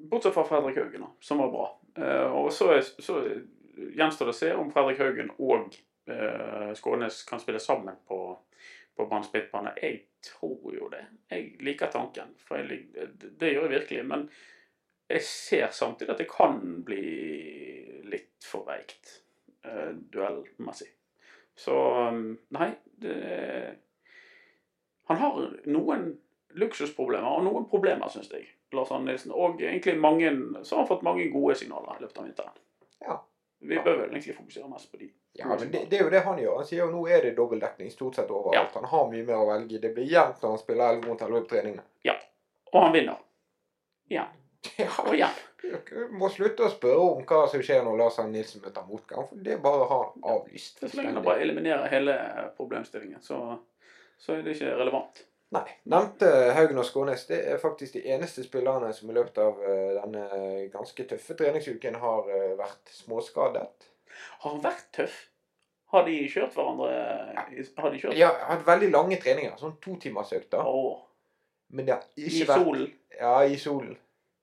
bortsett 0.10 0.34
fra 0.34 0.48
Fredrik 0.48 0.80
Haugen, 0.80 1.06
som 1.22 1.44
var 1.44 1.54
bra. 1.54 1.68
Eh, 2.00 2.40
og 2.40 2.50
så, 2.56 2.72
er, 2.80 2.82
så 2.88 3.20
gjenstår 3.76 4.32
det 4.32 4.36
å 4.38 4.42
se 4.42 4.52
om 4.56 4.74
Fredrik 4.74 5.04
Haugen 5.04 5.32
og 5.38 5.78
eh, 6.10 6.74
Skånes 6.80 7.22
kan 7.30 7.44
spille 7.44 7.62
sammen 7.62 8.00
på, 8.08 8.22
på 8.96 9.12
Branns 9.12 9.30
midtbane. 9.36 9.76
Jeg 9.84 10.06
tror 10.32 10.72
jo 10.74 10.90
det. 10.96 11.04
Jeg 11.30 11.52
liker 11.68 11.92
tanken. 11.94 12.34
For 12.48 12.64
jeg, 12.64 12.88
det, 12.96 13.36
det 13.38 13.54
gjør 13.54 13.68
jeg 13.68 13.76
virkelig. 13.82 14.06
Men 14.16 14.30
jeg 15.08 15.24
ser 15.24 15.72
samtidig 15.72 16.14
at 16.14 16.22
det 16.22 16.30
kan 16.32 16.60
bli 16.86 18.04
litt 18.12 18.44
for 18.44 18.68
veikt 18.68 19.22
eh, 19.64 19.94
duellmessig. 20.14 20.90
Så 21.58 21.74
um, 21.74 22.36
nei 22.54 22.70
det, 23.02 23.16
Han 25.10 25.18
har 25.18 25.40
noen 25.66 26.10
luksusproblemer 26.58 27.40
og 27.40 27.46
noen 27.48 27.66
problemer, 27.70 28.12
syns 28.12 28.30
jeg. 28.34 28.46
Lars 28.76 28.92
Arne 28.92 29.12
Nilsen. 29.12 29.32
Og 29.32 29.62
egentlig 29.62 29.96
mange, 30.00 30.32
så 30.64 30.76
har 30.76 30.84
han 30.84 30.90
fått 30.90 31.06
mange 31.08 31.30
gode 31.32 31.56
signaler 31.56 31.98
i 31.98 32.04
løpet 32.04 32.20
av 32.20 32.28
vinteren. 32.28 32.60
Ja. 33.06 33.18
Vi 33.60 33.80
bør 33.80 34.04
vel 34.04 34.12
egentlig 34.12 34.36
fokusere 34.36 34.68
mest 34.70 34.92
på 34.92 35.00
de. 35.02 35.08
Ja, 35.40 35.48
men 35.54 35.72
det, 35.72 35.86
det 35.90 36.00
er 36.00 36.04
jo 36.04 36.12
det 36.14 36.22
han 36.26 36.42
gjør. 36.42 36.58
Han 36.60 36.68
sier 36.68 36.84
jo 36.84 36.90
nå 36.92 37.06
er 37.10 37.24
det 37.26 37.36
dobbeltdekning 37.38 37.90
stort 37.94 38.20
sett 38.20 38.34
overalt. 38.34 38.76
Han 38.78 38.90
har 38.92 39.08
mye 39.12 39.26
mer 39.26 39.40
å 39.40 39.48
velge 39.50 39.78
i. 39.78 39.82
Det 39.82 39.94
blir 39.96 40.10
jevnt 40.12 40.44
når 40.44 40.54
han 40.54 40.62
spiller 40.62 40.98
11 40.98 41.08
mot 41.08 41.24
11 41.30 41.46
på 41.46 41.52
treningene. 41.54 41.86
Og 42.74 42.80
han 42.84 42.94
vinner. 42.94 43.24
Igjen. 44.12 44.36
Ja, 44.84 45.14
ja. 45.16 45.30
dere 45.62 46.08
må 46.14 46.30
slutte 46.32 46.68
å 46.68 46.72
spørre 46.72 47.06
om 47.14 47.24
hva 47.28 47.46
som 47.52 47.64
skjer 47.64 47.82
når 47.86 47.98
Lars 48.02 48.20
Arne 48.22 48.38
Nilsen 48.38 48.64
møter 48.64 48.86
motgang, 48.88 49.26
for 49.30 49.48
det 49.48 49.58
bare 49.64 49.88
har 49.90 50.04
ha 50.12 50.36
avlyst. 50.36 50.84
Så 50.84 51.00
lenge 51.00 51.16
man 51.18 51.26
bare 51.26 51.44
eliminerer 51.46 51.90
hele 51.92 52.18
problemstillingen, 52.60 53.24
så, 53.24 53.42
så 54.22 54.38
er 54.38 54.46
det 54.46 54.58
ikke 54.58 54.76
relevant. 54.80 55.24
Nei. 55.56 55.64
Nevnte 55.88 56.28
Haugen 56.58 56.82
og 56.82 56.86
Skånes 56.88 57.24
det 57.30 57.38
er 57.54 57.60
faktisk 57.62 57.96
de 57.96 58.02
eneste 58.12 58.44
spillerne 58.44 58.90
som 58.96 59.08
i 59.08 59.16
løpet 59.16 59.38
av 59.40 59.62
eh, 59.64 59.94
denne 59.96 60.26
ganske 60.74 61.06
tøffe 61.08 61.38
treningsuken 61.40 61.96
har 62.02 62.28
eh, 62.36 62.54
vært 62.60 62.92
småskadet. 62.92 63.88
Har 64.44 64.58
vært 64.64 64.90
tøff? 64.98 65.16
Har 65.94 66.04
de 66.04 66.18
kjørt 66.28 66.56
hverandre 66.58 66.90
Ja, 66.92 67.46
Har 67.80 67.94
de 67.94 68.00
kjørt 68.02 68.18
Ja, 68.20 68.34
hatt 68.50 68.66
veldig 68.68 68.90
lange 68.92 69.20
treninger, 69.24 69.54
sånn 69.60 69.78
totimersøkter. 69.84 70.68
Åh, 70.68 70.98
Men 71.72 71.88
det 71.88 71.96
har 71.96 72.04
i 72.20 72.28
vært 72.28 72.42
I 72.42 72.66
solen? 72.66 72.90
Ja, 73.16 73.34
i 73.48 73.60
solen. 73.62 73.96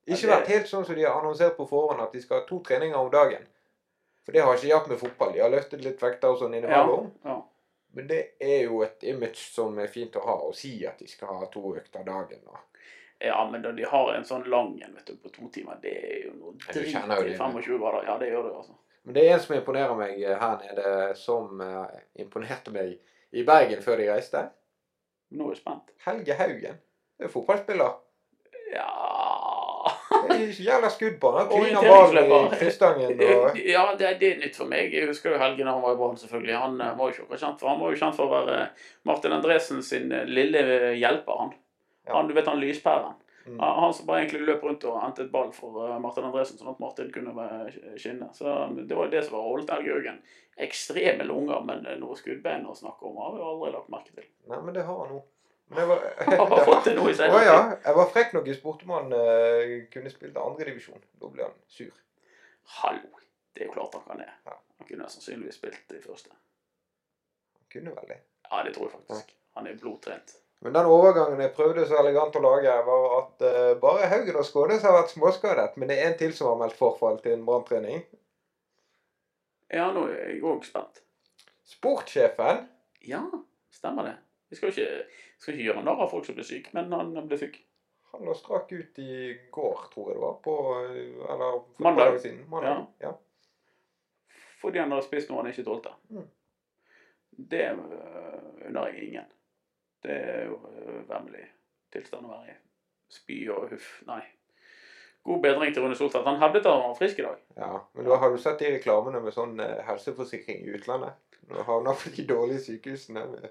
Ikke 0.05 0.29
vært 0.29 0.51
helt 0.53 0.69
sånn 0.69 0.85
som 0.85 0.97
de 0.97 1.05
har 1.05 1.17
annonsert 1.17 1.55
på 1.57 1.65
forhånd, 1.69 2.01
at 2.03 2.13
de 2.13 2.21
skal 2.21 2.41
ha 2.41 2.45
to 2.45 2.59
treninger 2.65 2.97
om 2.99 3.09
dagen. 3.13 3.47
For 4.25 4.33
det 4.33 4.43
har 4.45 4.57
ikke 4.57 4.69
hjulpet 4.69 4.93
med 4.93 5.01
fotball. 5.01 5.33
De 5.33 5.41
har 5.41 5.51
løftet 5.53 5.81
litt 5.85 6.01
vekter 6.01 6.33
og 6.33 6.39
sånn 6.41 6.53
innimellom. 6.57 7.09
Ja. 7.25 7.39
Men 7.95 8.07
det 8.09 8.21
er 8.43 8.65
jo 8.67 8.81
et 8.85 9.03
image 9.07 9.39
som 9.53 9.77
er 9.81 9.89
fint 9.89 10.17
å 10.19 10.23
ha, 10.25 10.35
å 10.45 10.53
si 10.53 10.75
at 10.85 10.99
de 10.99 11.07
skal 11.09 11.39
ha 11.39 11.49
to 11.53 11.75
økter 11.77 12.05
dagen. 12.05 12.41
Og. 12.51 12.57
ja, 13.23 13.37
men 13.49 13.63
da 13.63 13.71
de 13.71 13.85
har 13.89 14.13
en 14.13 14.25
sånn 14.27 14.45
lang 14.51 14.73
en 14.83 14.97
vet 14.97 15.09
du, 15.09 15.15
på 15.21 15.31
to 15.33 15.49
timer, 15.53 15.77
det 15.81 15.93
er 15.95 16.17
jo 16.25 16.33
noe 16.35 16.55
drit 16.57 16.91
i 16.91 16.93
det. 16.93 17.37
25 17.37 17.79
grader. 17.79 18.09
Ja, 18.09 18.17
det 18.21 18.29
gjør 18.33 18.49
det, 18.49 18.55
altså. 18.61 18.77
Men 19.05 19.17
det 19.17 19.25
er 19.25 19.35
en 19.35 19.43
som 19.45 19.55
imponerer 19.55 19.97
meg 19.97 20.21
eh, 20.21 20.37
her 20.41 20.57
nede, 20.65 20.95
som 21.21 21.61
eh, 21.61 21.99
imponerte 22.25 22.73
meg 22.73 22.97
i 23.31 23.45
Bergen 23.47 23.81
før 23.85 24.01
de 24.01 24.09
reiste. 24.09 24.47
Nå 25.37 25.49
er 25.49 25.55
jeg 25.55 25.61
spent. 25.61 25.93
Helge 26.05 26.37
Haugen. 26.41 26.81
Det 27.15 27.29
er 27.29 27.31
fotballspiller. 27.31 28.01
Ja 28.73 29.24
Gjelder 30.65 30.93
skudd 30.93 31.17
på 31.21 31.31
han. 31.35 31.51
Han 31.51 31.87
ballen 31.87 32.53
i 32.53 32.59
Kristangen 32.59 33.11
og 33.27 33.59
Ja, 33.75 33.85
det, 33.99 34.13
det 34.21 34.31
er 34.31 34.39
nytt 34.43 34.59
for 34.59 34.71
meg. 34.71 34.93
Jeg 34.93 35.09
husker 35.09 35.35
jo 35.35 35.41
Helge 35.41 35.65
da 35.65 35.75
han 35.75 35.83
var 35.83 35.97
i 35.97 35.99
Brann, 35.99 36.17
selvfølgelig. 36.21 36.55
Han 36.61 36.79
eh, 36.81 36.95
var 36.99 37.11
jo 37.11 37.25
ikke 37.25 37.41
kjent 37.41 37.61
for 37.61 37.71
Han 37.71 37.83
var 37.83 37.93
jo 37.93 38.01
kjent 38.03 38.17
for 38.17 38.29
å 38.29 38.39
være 38.39 38.63
Martin 39.09 39.37
Andresen 39.37 39.85
sin 39.85 40.11
eh, 40.15 40.25
lille 40.29 40.65
hjelper, 40.95 41.43
han. 41.43 41.53
Han 42.13 42.27
du 42.29 42.35
vet 42.37 42.49
han 42.49 42.61
lyspæren. 42.61 43.17
Mm. 43.45 43.59
Han 43.59 43.93
som 43.93 44.07
bare 44.07 44.23
egentlig 44.23 44.41
løp 44.41 44.63
rundt 44.65 44.83
og 44.89 44.97
hentet 45.03 45.29
ball 45.33 45.51
for 45.53 45.83
eh, 45.85 45.99
Martin 46.01 46.25
Andresen, 46.25 46.57
sånn 46.57 46.71
at 46.73 46.81
Martin 46.81 47.11
kunne 47.13 47.49
skinne. 48.01 48.31
Så 48.33 48.57
det 48.79 48.97
var 48.97 49.11
det 49.13 49.21
som 49.27 49.37
var 49.37 49.45
holdt 49.51 49.73
Helge 49.73 49.93
Haugen. 49.93 50.17
Ekstreme 50.65 51.27
lunger, 51.27 51.61
men 51.67 51.85
eh, 51.85 51.97
noe 52.01 52.17
skuddbein 52.17 52.65
å 52.65 52.73
snakke 52.77 53.05
om 53.05 53.19
har 53.21 53.35
vi 53.35 53.45
aldri 53.45 53.71
lagt 53.75 53.91
merke 53.93 54.15
til. 54.15 54.27
Nei, 54.49 54.61
men 54.65 54.77
det 54.77 54.85
har 54.87 55.01
han 55.03 55.13
nå. 55.13 55.21
Men 55.67 55.81
jeg 55.81 55.87
var, 55.87 56.01
Han 56.25 56.51
har 56.51 56.63
fått 56.65 56.87
det 56.89 56.95
noe, 56.97 57.11
Å 57.11 57.41
ja. 57.41 57.59
Jeg 57.85 57.97
var 57.97 58.09
frekk 58.13 58.33
nok 58.37 58.47
i 58.47 58.55
spurte 58.57 58.85
om 58.87 58.93
han 58.95 59.13
uh, 59.15 59.75
kunne 59.93 60.13
spilt 60.13 60.37
andredivisjon. 60.37 61.01
Da 61.21 61.31
ble 61.33 61.47
han 61.47 61.55
sur. 61.71 61.93
Hallo. 62.79 63.21
Det 63.55 63.63
er 63.63 63.69
jo 63.69 63.75
klart 63.77 63.95
han 63.97 64.05
kan 64.05 64.21
det. 64.21 64.29
Ja. 64.45 64.57
Han 64.79 64.89
kunne 64.89 65.09
sannsynligvis 65.09 65.57
spilt 65.57 65.95
i 65.95 66.01
første. 66.03 66.33
Han 67.57 67.69
kunne 67.73 67.93
vel 67.97 68.11
det. 68.13 68.19
Ja, 68.49 68.63
det 68.67 68.75
tror 68.75 68.89
jeg 68.89 68.97
faktisk. 68.97 69.37
Han 69.55 69.69
er 69.71 69.79
blodtrent. 69.79 70.35
Men 70.65 70.73
den 70.73 70.89
overgangen 70.89 71.41
jeg 71.43 71.53
prøvde 71.55 71.85
så 71.87 71.97
elegant 71.99 72.35
å 72.37 72.41
lage, 72.43 72.75
var 72.87 73.07
at 73.19 73.43
uh, 73.45 73.71
bare 73.81 74.09
Haugen 74.11 74.37
og 74.39 74.45
Skånes 74.47 74.85
har 74.85 74.95
vært 74.97 75.15
småskadet. 75.15 75.71
Men 75.79 75.91
det 75.91 75.97
er 75.99 76.11
en 76.11 76.19
til 76.19 76.35
som 76.35 76.51
har 76.51 76.61
meldt 76.61 76.77
forfall 76.79 77.19
til 77.23 77.37
en 77.37 77.47
branntrening. 77.47 78.05
Ja, 79.73 79.89
nå 79.93 80.05
er 80.11 80.35
jeg 80.35 80.43
òg 80.45 80.65
spent. 80.67 81.01
Sportssjefen 81.65 82.67
Ja, 83.09 83.23
stemmer 83.73 84.11
det. 84.11 84.15
Vi 84.49 84.55
skal 84.59 84.69
ikke, 84.69 84.89
skal 85.41 85.53
ikke 85.55 85.67
gjøre 85.69 85.83
narr 85.85 86.03
av 86.05 86.11
folk 86.11 86.27
som 86.27 86.37
blir 86.37 86.47
syke, 86.47 86.73
men 86.77 86.93
han 86.93 87.15
ble 87.27 87.37
syk. 87.41 87.57
han 88.11 88.25
lå 88.25 88.33
strak 88.37 88.71
ut 88.71 88.99
i 89.03 89.33
går, 89.51 89.79
tror 89.93 90.09
jeg 90.09 90.15
det 90.15 90.21
var. 90.21 90.35
På, 90.43 90.55
eh, 90.85 91.31
eller 91.33 91.57
for 91.75 91.83
Mandag. 91.83 92.05
dager 92.05 92.19
siden. 92.23 92.45
Mandag. 92.49 92.85
Ja. 93.01 93.11
Fordi 94.61 94.79
han 94.79 94.91
hadde 94.91 95.05
spist 95.05 95.29
noe 95.29 95.41
han 95.41 95.51
ikke 95.51 95.65
tålte. 95.67 95.91
Mm. 96.09 96.29
Det 97.51 97.65
øh, 97.71 98.69
unner 98.69 98.87
jeg 98.87 99.03
ingen. 99.09 99.25
Det 100.03 100.15
er 100.15 100.45
jo 100.45 100.61
øh, 100.69 101.01
vemmelig 101.09 101.43
tilstand 101.91 102.25
å 102.25 102.31
være 102.37 102.53
i. 102.53 102.57
Spy 103.11 103.41
og 103.51 103.67
huff. 103.73 103.89
Nei. 104.07 104.21
God 105.25 105.41
bedring 105.41 105.73
til 105.73 105.83
Rune 105.83 105.97
Soltvedt. 105.97 106.27
Han 106.29 106.39
hevdet 106.39 106.65
at 106.65 106.71
han 106.71 106.87
var 106.87 106.97
frisk 106.97 107.19
i 107.19 107.25
dag. 107.25 107.37
ja. 107.57 107.79
Men 107.93 108.05
da 108.05 108.17
har 108.21 108.31
du 108.31 108.37
sett 108.37 108.59
de 108.61 108.71
reklamene 108.77 109.19
med 109.25 109.33
sånn 109.33 109.59
eh, 109.59 109.81
helseforsikring 109.87 110.63
i 110.63 110.75
utlandet? 110.77 111.17
Når 111.49 111.57
du 111.57 111.63
havner 111.67 111.97
på 111.99 112.11
de 112.15 112.25
dårlige 112.29 112.63
sykehusene. 112.69 113.25
Med, 113.31 113.49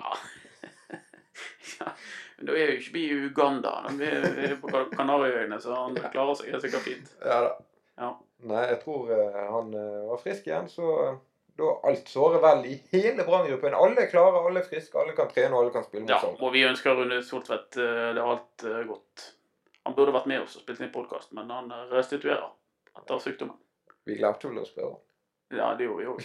Ja. 0.00 1.00
ja. 1.78 1.94
Men 2.38 2.48
da 2.48 2.56
er 2.56 2.72
jo 2.72 2.76
ikke 2.80 2.94
vi 2.96 3.06
i 3.06 3.16
Uganda. 3.28 3.72
Vi 3.96 4.06
er 4.08 4.54
på 4.60 4.84
Kanariøyene, 4.94 5.60
så 5.60 5.76
han 5.76 5.98
klarer 6.12 6.38
seg 6.38 6.54
helt 6.54 6.64
sikkert 6.64 6.86
fint. 6.88 7.16
ja 7.24 7.42
da. 7.48 7.56
Ja. 8.00 8.14
Nei, 8.48 8.62
jeg 8.70 8.78
tror 8.84 9.10
eh, 9.12 9.42
han 9.52 9.74
eh, 9.76 9.96
var 10.08 10.20
frisk 10.22 10.46
igjen, 10.48 10.70
så 10.72 10.92
eh, 11.04 11.18
da 11.60 11.74
alt 11.90 12.08
sårer 12.08 12.40
vel 12.40 12.62
i 12.70 12.78
hele 12.94 13.26
Brann-gruppen. 13.26 13.76
Alle 13.76 14.06
er 14.06 14.08
klare, 14.08 14.40
alle 14.48 14.62
er 14.62 14.68
friske, 14.70 14.96
alle 14.96 15.12
kan 15.18 15.28
trene 15.28 15.52
og 15.52 15.66
alle 15.66 15.74
kan 15.74 15.84
spille 15.84 16.06
mot 16.06 16.14
Ja, 16.14 16.20
og 16.30 16.54
vi 16.54 16.64
ønsker 16.64 16.96
Rune 16.96 17.20
Soltvedt 17.26 17.76
det 17.76 18.16
har 18.16 18.38
alt 18.38 18.64
godt. 18.88 19.26
Han 19.84 19.96
burde 19.98 20.14
vært 20.16 20.30
med 20.30 20.46
oss 20.46 20.56
og 20.56 20.64
spilt 20.64 20.80
inn 20.80 20.92
podkast, 20.94 21.34
men 21.36 21.52
han 21.52 21.68
restituerer 21.92 22.48
etter 22.96 23.20
sykdommen. 23.20 23.60
Vi 24.08 24.16
glemte 24.16 24.48
vel 24.48 24.62
å 24.62 24.68
spørre. 24.68 24.96
Ja, 25.50 25.74
det 25.74 25.84
gjorde 25.84 26.02
vi 26.02 26.10
òg. 26.10 26.22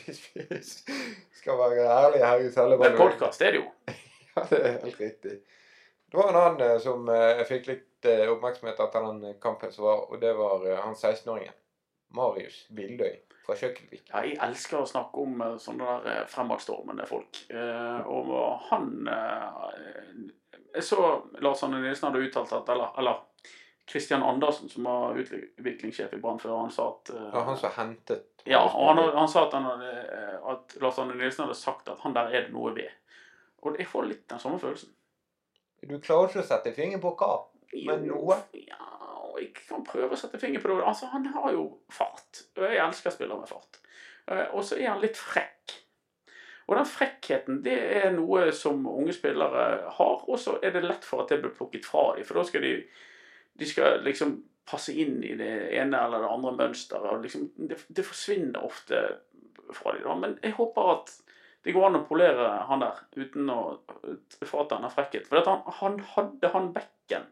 Skal 1.39 1.57
være 1.57 1.85
ærlig 1.89 2.21
her 2.21 2.43
i 2.45 2.49
celle. 2.53 2.77
Men 2.77 2.97
podkast 2.97 3.41
er 3.41 3.55
det 3.55 3.63
jo. 3.63 3.69
Ja, 4.35 4.41
det 4.49 4.57
er 4.59 4.73
helt 4.83 4.97
riktig. 4.99 5.35
Det 6.11 6.17
var 6.17 6.29
en 6.29 6.37
annen 6.39 6.61
eh, 6.65 6.77
som 6.83 7.07
eh, 7.07 7.37
jeg 7.39 7.45
fikk 7.47 7.69
litt 7.69 8.07
eh, 8.11 8.25
oppmerksomhet 8.33 8.81
etter 8.83 9.05
den 9.07 9.37
kampen 9.39 9.71
som 9.71 9.85
var, 9.87 10.01
og 10.11 10.19
det 10.19 10.33
var 10.35 10.65
han 10.83 10.93
16-åringen. 10.95 11.55
Marius 12.15 12.57
Bildøy 12.75 13.13
fra 13.45 13.55
Kjøkkenvik. 13.55 14.03
Ja, 14.11 14.25
jeg 14.27 14.35
elsker 14.43 14.81
å 14.81 14.89
snakke 14.89 15.23
om 15.23 15.39
sånne 15.59 15.95
der 16.03 16.27
fremadstormende 16.31 17.07
folk. 17.09 17.39
Og 17.51 18.29
han 18.69 19.09
Jeg 20.75 20.85
så 20.85 21.01
Lars 21.43 21.63
Anne 21.65 21.81
Nilsen 21.83 22.07
hadde 22.07 22.21
uttalt 22.23 22.53
at 22.55 22.71
Eller, 22.71 22.93
eller 23.01 23.19
Christian 23.89 24.23
Andersen, 24.25 24.69
som 24.69 24.87
var 24.87 25.17
utviklingssjef 25.21 26.13
i 26.13 26.19
Brann 26.21 26.39
før, 26.41 26.55
han 26.63 26.71
sa 26.73 26.87
at 26.89 27.11
uh, 27.13 27.27
Ja, 27.33 27.43
han 27.45 27.57
som 27.61 27.73
hentet 27.75 28.45
Ja, 28.49 28.61
og 28.65 28.87
han, 28.89 29.01
han 29.13 29.29
sa 29.29 29.45
at, 29.45 29.53
han 29.53 29.67
hadde, 29.69 29.91
eh, 30.15 30.37
at 30.53 30.75
Lars 30.81 30.97
Arne 31.01 31.17
Nilsen 31.19 31.45
hadde 31.45 31.57
sagt 31.59 31.89
at 31.93 32.01
han 32.01 32.15
der 32.17 32.31
er 32.33 32.47
det 32.47 32.53
noe 32.55 32.73
ved. 32.75 32.89
Og 33.61 33.77
jeg 33.77 33.87
får 33.89 34.09
litt 34.09 34.25
den 34.29 34.41
samme 34.41 34.59
følelsen. 34.61 34.91
Du 35.85 35.95
klarer 36.01 36.29
ikke 36.29 36.41
å 36.41 36.47
sette 36.49 36.73
fingeren 36.73 37.01
på 37.03 37.13
hva? 37.19 37.31
Men 37.85 38.05
noe? 38.09 38.37
Ja, 38.57 38.81
og 39.29 39.39
jeg 39.41 39.51
kan 39.57 39.85
prøve 39.85 40.13
å 40.15 40.19
sette 40.19 40.39
fingeren 40.41 40.63
på 40.63 40.69
det. 40.71 40.81
Altså, 40.85 41.09
han 41.13 41.25
har 41.33 41.49
jo 41.53 41.65
fart. 41.93 42.45
Og 42.57 42.65
jeg 42.65 42.81
elsker 42.81 43.13
spillere 43.13 43.41
med 43.41 43.49
fart. 43.49 43.81
Eh, 44.31 44.47
Og 44.53 44.63
så 44.65 44.77
er 44.79 44.93
han 44.93 45.01
litt 45.03 45.17
frekk. 45.17 45.75
Og 46.65 46.77
den 46.79 46.87
frekkheten 46.89 47.59
det 47.65 47.75
er 47.99 48.07
noe 48.15 48.47
som 48.55 48.85
unge 48.89 49.13
spillere 49.13 49.65
har, 49.97 50.23
og 50.25 50.39
så 50.41 50.55
er 50.65 50.73
det 50.73 50.81
lett 50.85 51.05
for 51.05 51.21
at 51.21 51.29
det 51.29 51.41
blir 51.43 51.53
plukket 51.53 51.85
fra 51.85 52.15
dem. 52.15 52.25
For 52.25 52.39
da 52.39 52.45
skal 52.47 52.65
de, 52.65 52.71
de 53.59 53.67
skal 53.69 54.01
liksom 54.05 54.37
passe 54.65 54.93
inn 54.97 55.19
i 55.23 55.35
det 55.37 55.51
ene 55.77 55.99
eller 56.01 56.23
det 56.23 56.31
andre 56.31 56.55
mønsteret. 56.57 57.21
Liksom, 57.23 57.45
det, 57.69 57.79
det 57.87 58.05
forsvinner 58.07 58.65
ofte 58.65 59.03
fra 59.75 59.93
dem. 59.97 60.23
Men 60.23 60.35
jeg 60.41 60.57
håper 60.57 60.91
at 60.95 61.13
det 61.65 61.73
går 61.73 61.87
an 61.87 61.99
å 62.01 62.05
polere 62.05 62.49
han 62.69 62.83
der 62.83 62.99
uten 63.17 63.49
å 63.49 63.59
frata 64.45 64.77
han 64.77 64.85
har 64.85 64.93
frekkhet. 64.93 65.29
For 65.29 65.45
han, 65.45 65.63
han 65.79 65.99
hadde 66.13 66.51
han 66.53 66.71
bekken 66.75 67.29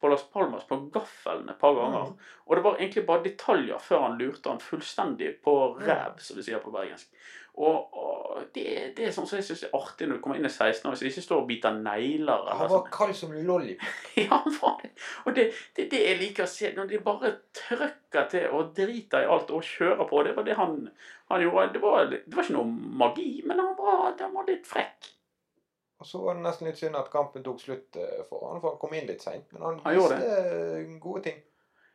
på 0.00 0.10
Las 0.10 0.26
Palmas 0.32 0.66
på 0.68 0.78
gaffelen 0.92 1.48
et 1.48 1.60
par 1.60 1.76
ganger. 1.78 2.12
Og 2.44 2.56
det 2.56 2.64
var 2.64 2.76
egentlig 2.80 3.06
bare 3.08 3.24
detaljer 3.24 3.80
før 3.80 4.08
han 4.08 4.18
lurte 4.20 4.52
han 4.52 4.60
fullstendig 4.60 5.36
på 5.44 5.54
ræv, 5.80 6.20
som 6.20 6.38
vi 6.38 6.44
sier 6.46 6.62
på 6.62 6.74
bergensk. 6.74 7.08
Og, 7.54 7.94
og 7.94 8.46
det, 8.54 8.64
det 8.96 9.04
er 9.06 9.12
sånn 9.14 9.28
som 9.30 9.38
jeg 9.38 9.46
syns 9.46 9.62
er 9.68 9.74
artig 9.78 10.08
når 10.08 10.18
du 10.18 10.22
kommer 10.24 10.40
inn 10.40 10.48
i 10.48 10.50
16 10.50 10.88
år, 10.88 10.96
hvis 10.96 11.04
du 11.04 11.08
ikke 11.12 11.22
står 11.22 11.42
og 11.44 11.46
biter 11.46 11.76
negler. 11.78 12.48
Han 12.50 12.64
var 12.64 12.72
sånn. 12.72 12.88
kald 12.96 13.14
som 13.18 13.34
lollipop. 13.34 14.00
Ja, 14.24 14.40
han 14.42 14.56
var 14.58 14.80
det. 14.82 14.90
Og 15.22 15.36
det, 15.38 15.44
det, 15.76 15.86
det 15.92 16.00
jeg 16.02 16.18
liker 16.18 16.48
å 16.48 16.50
se, 16.50 16.72
når 16.74 16.90
de 16.90 17.02
bare 17.06 17.30
trøkker 17.54 18.30
til 18.32 18.56
og 18.58 18.74
driter 18.74 19.22
i 19.22 19.30
alt 19.36 19.54
og 19.54 19.62
kjører 19.70 20.10
på. 20.10 20.24
Det 20.26 20.34
var 20.34 20.48
det 20.48 20.58
han, 20.58 20.80
han 21.30 21.46
gjorde. 21.46 21.68
Det 21.76 21.84
var, 21.86 22.10
det 22.10 22.34
var 22.34 22.48
ikke 22.48 22.58
noe 22.58 22.96
magi, 23.04 23.30
men 23.46 23.62
han 23.62 23.76
var, 23.78 24.08
han 24.18 24.34
var 24.34 24.50
litt 24.50 24.66
frekk. 24.66 25.14
Og 26.04 26.08
så 26.08 26.18
var 26.20 26.34
det 26.34 26.42
nesten 26.44 26.66
litt 26.68 26.76
synd 26.76 26.98
at 27.00 27.06
kampen 27.08 27.40
tok 27.40 27.62
slutt 27.62 27.96
eh, 27.96 28.18
for 28.28 28.42
han, 28.50 28.58
for 28.60 28.74
han 28.74 28.80
kom 28.82 28.90
inn 28.92 29.06
litt 29.08 29.22
seint. 29.24 29.46
Men 29.54 29.62
han 29.64 29.78
Han 29.86 29.94
viste 29.96 30.18
eh, 30.36 30.90
gode 31.00 31.22
ting. 31.24 31.38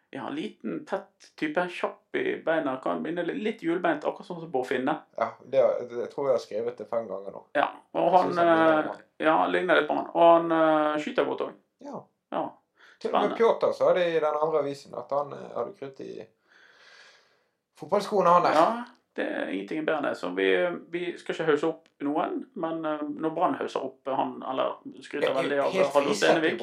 Ja, 0.10 0.32
liten, 0.34 0.80
tett 0.90 1.28
type, 1.38 1.68
kjapp 1.70 2.18
i 2.18 2.24
beina. 2.42 2.74
Kan 2.82 3.04
minne 3.06 3.22
litt, 3.28 3.62
hjulbeint, 3.62 4.08
akkurat 4.10 4.26
sånn 4.26 4.40
som 4.42 4.50
Bård 4.50 4.66
Finne. 4.66 4.96
Ja, 5.14 5.28
det, 5.46 5.62
jeg 5.62 6.10
tror 6.10 6.32
jeg 6.32 6.40
har 6.40 6.42
skrevet 6.42 6.82
det 6.82 6.90
fem 6.90 7.06
ganger 7.06 7.38
nå. 7.38 7.44
Ja, 7.54 7.68
og 7.94 8.10
han, 8.16 8.34
han 8.42 8.90
eh, 8.90 9.06
ja, 9.28 9.38
ligner 9.54 9.78
litt 9.78 9.92
på 9.92 10.00
han. 10.00 10.10
Og 10.16 10.26
han 10.32 10.58
uh, 10.58 10.98
skyter 10.98 11.30
godt 11.30 11.46
òg. 11.46 11.54
Ja. 11.86 12.02
Ja. 12.34 12.44
Til 12.98 13.14
og 13.14 13.28
med. 13.28 13.38
Pjotr 13.38 13.78
sa 13.78 13.94
det 13.94 14.08
i 14.10 14.18
den 14.18 14.42
andre 14.42 14.64
avisen, 14.64 14.98
at 14.98 15.14
han 15.14 15.38
hadde 15.38 15.78
krutt 15.78 16.02
i 16.02 16.16
fotballskoene, 17.78 18.34
han 18.40 18.50
der. 18.50 18.58
ja, 18.58 18.70
det 19.18 19.26
er 19.26 19.52
ingenting 19.54 19.86
bedre. 19.86 20.14
Så 20.16 20.30
vi, 20.38 20.50
vi 20.94 21.04
skal 21.18 21.36
ikke 21.36 21.48
hausse 21.52 21.70
opp 21.70 21.88
noen, 22.06 22.44
men 22.62 22.86
eh, 22.86 23.06
når 23.24 23.36
Brann 23.36 23.58
hauser 23.60 23.86
opp 23.86 24.12
han, 24.14 24.38
eller 24.52 24.78
skryter 25.06 25.36
veldig 25.36 25.62
av 25.66 25.80
Hallo 25.96 26.16
Stenevik, 26.16 26.62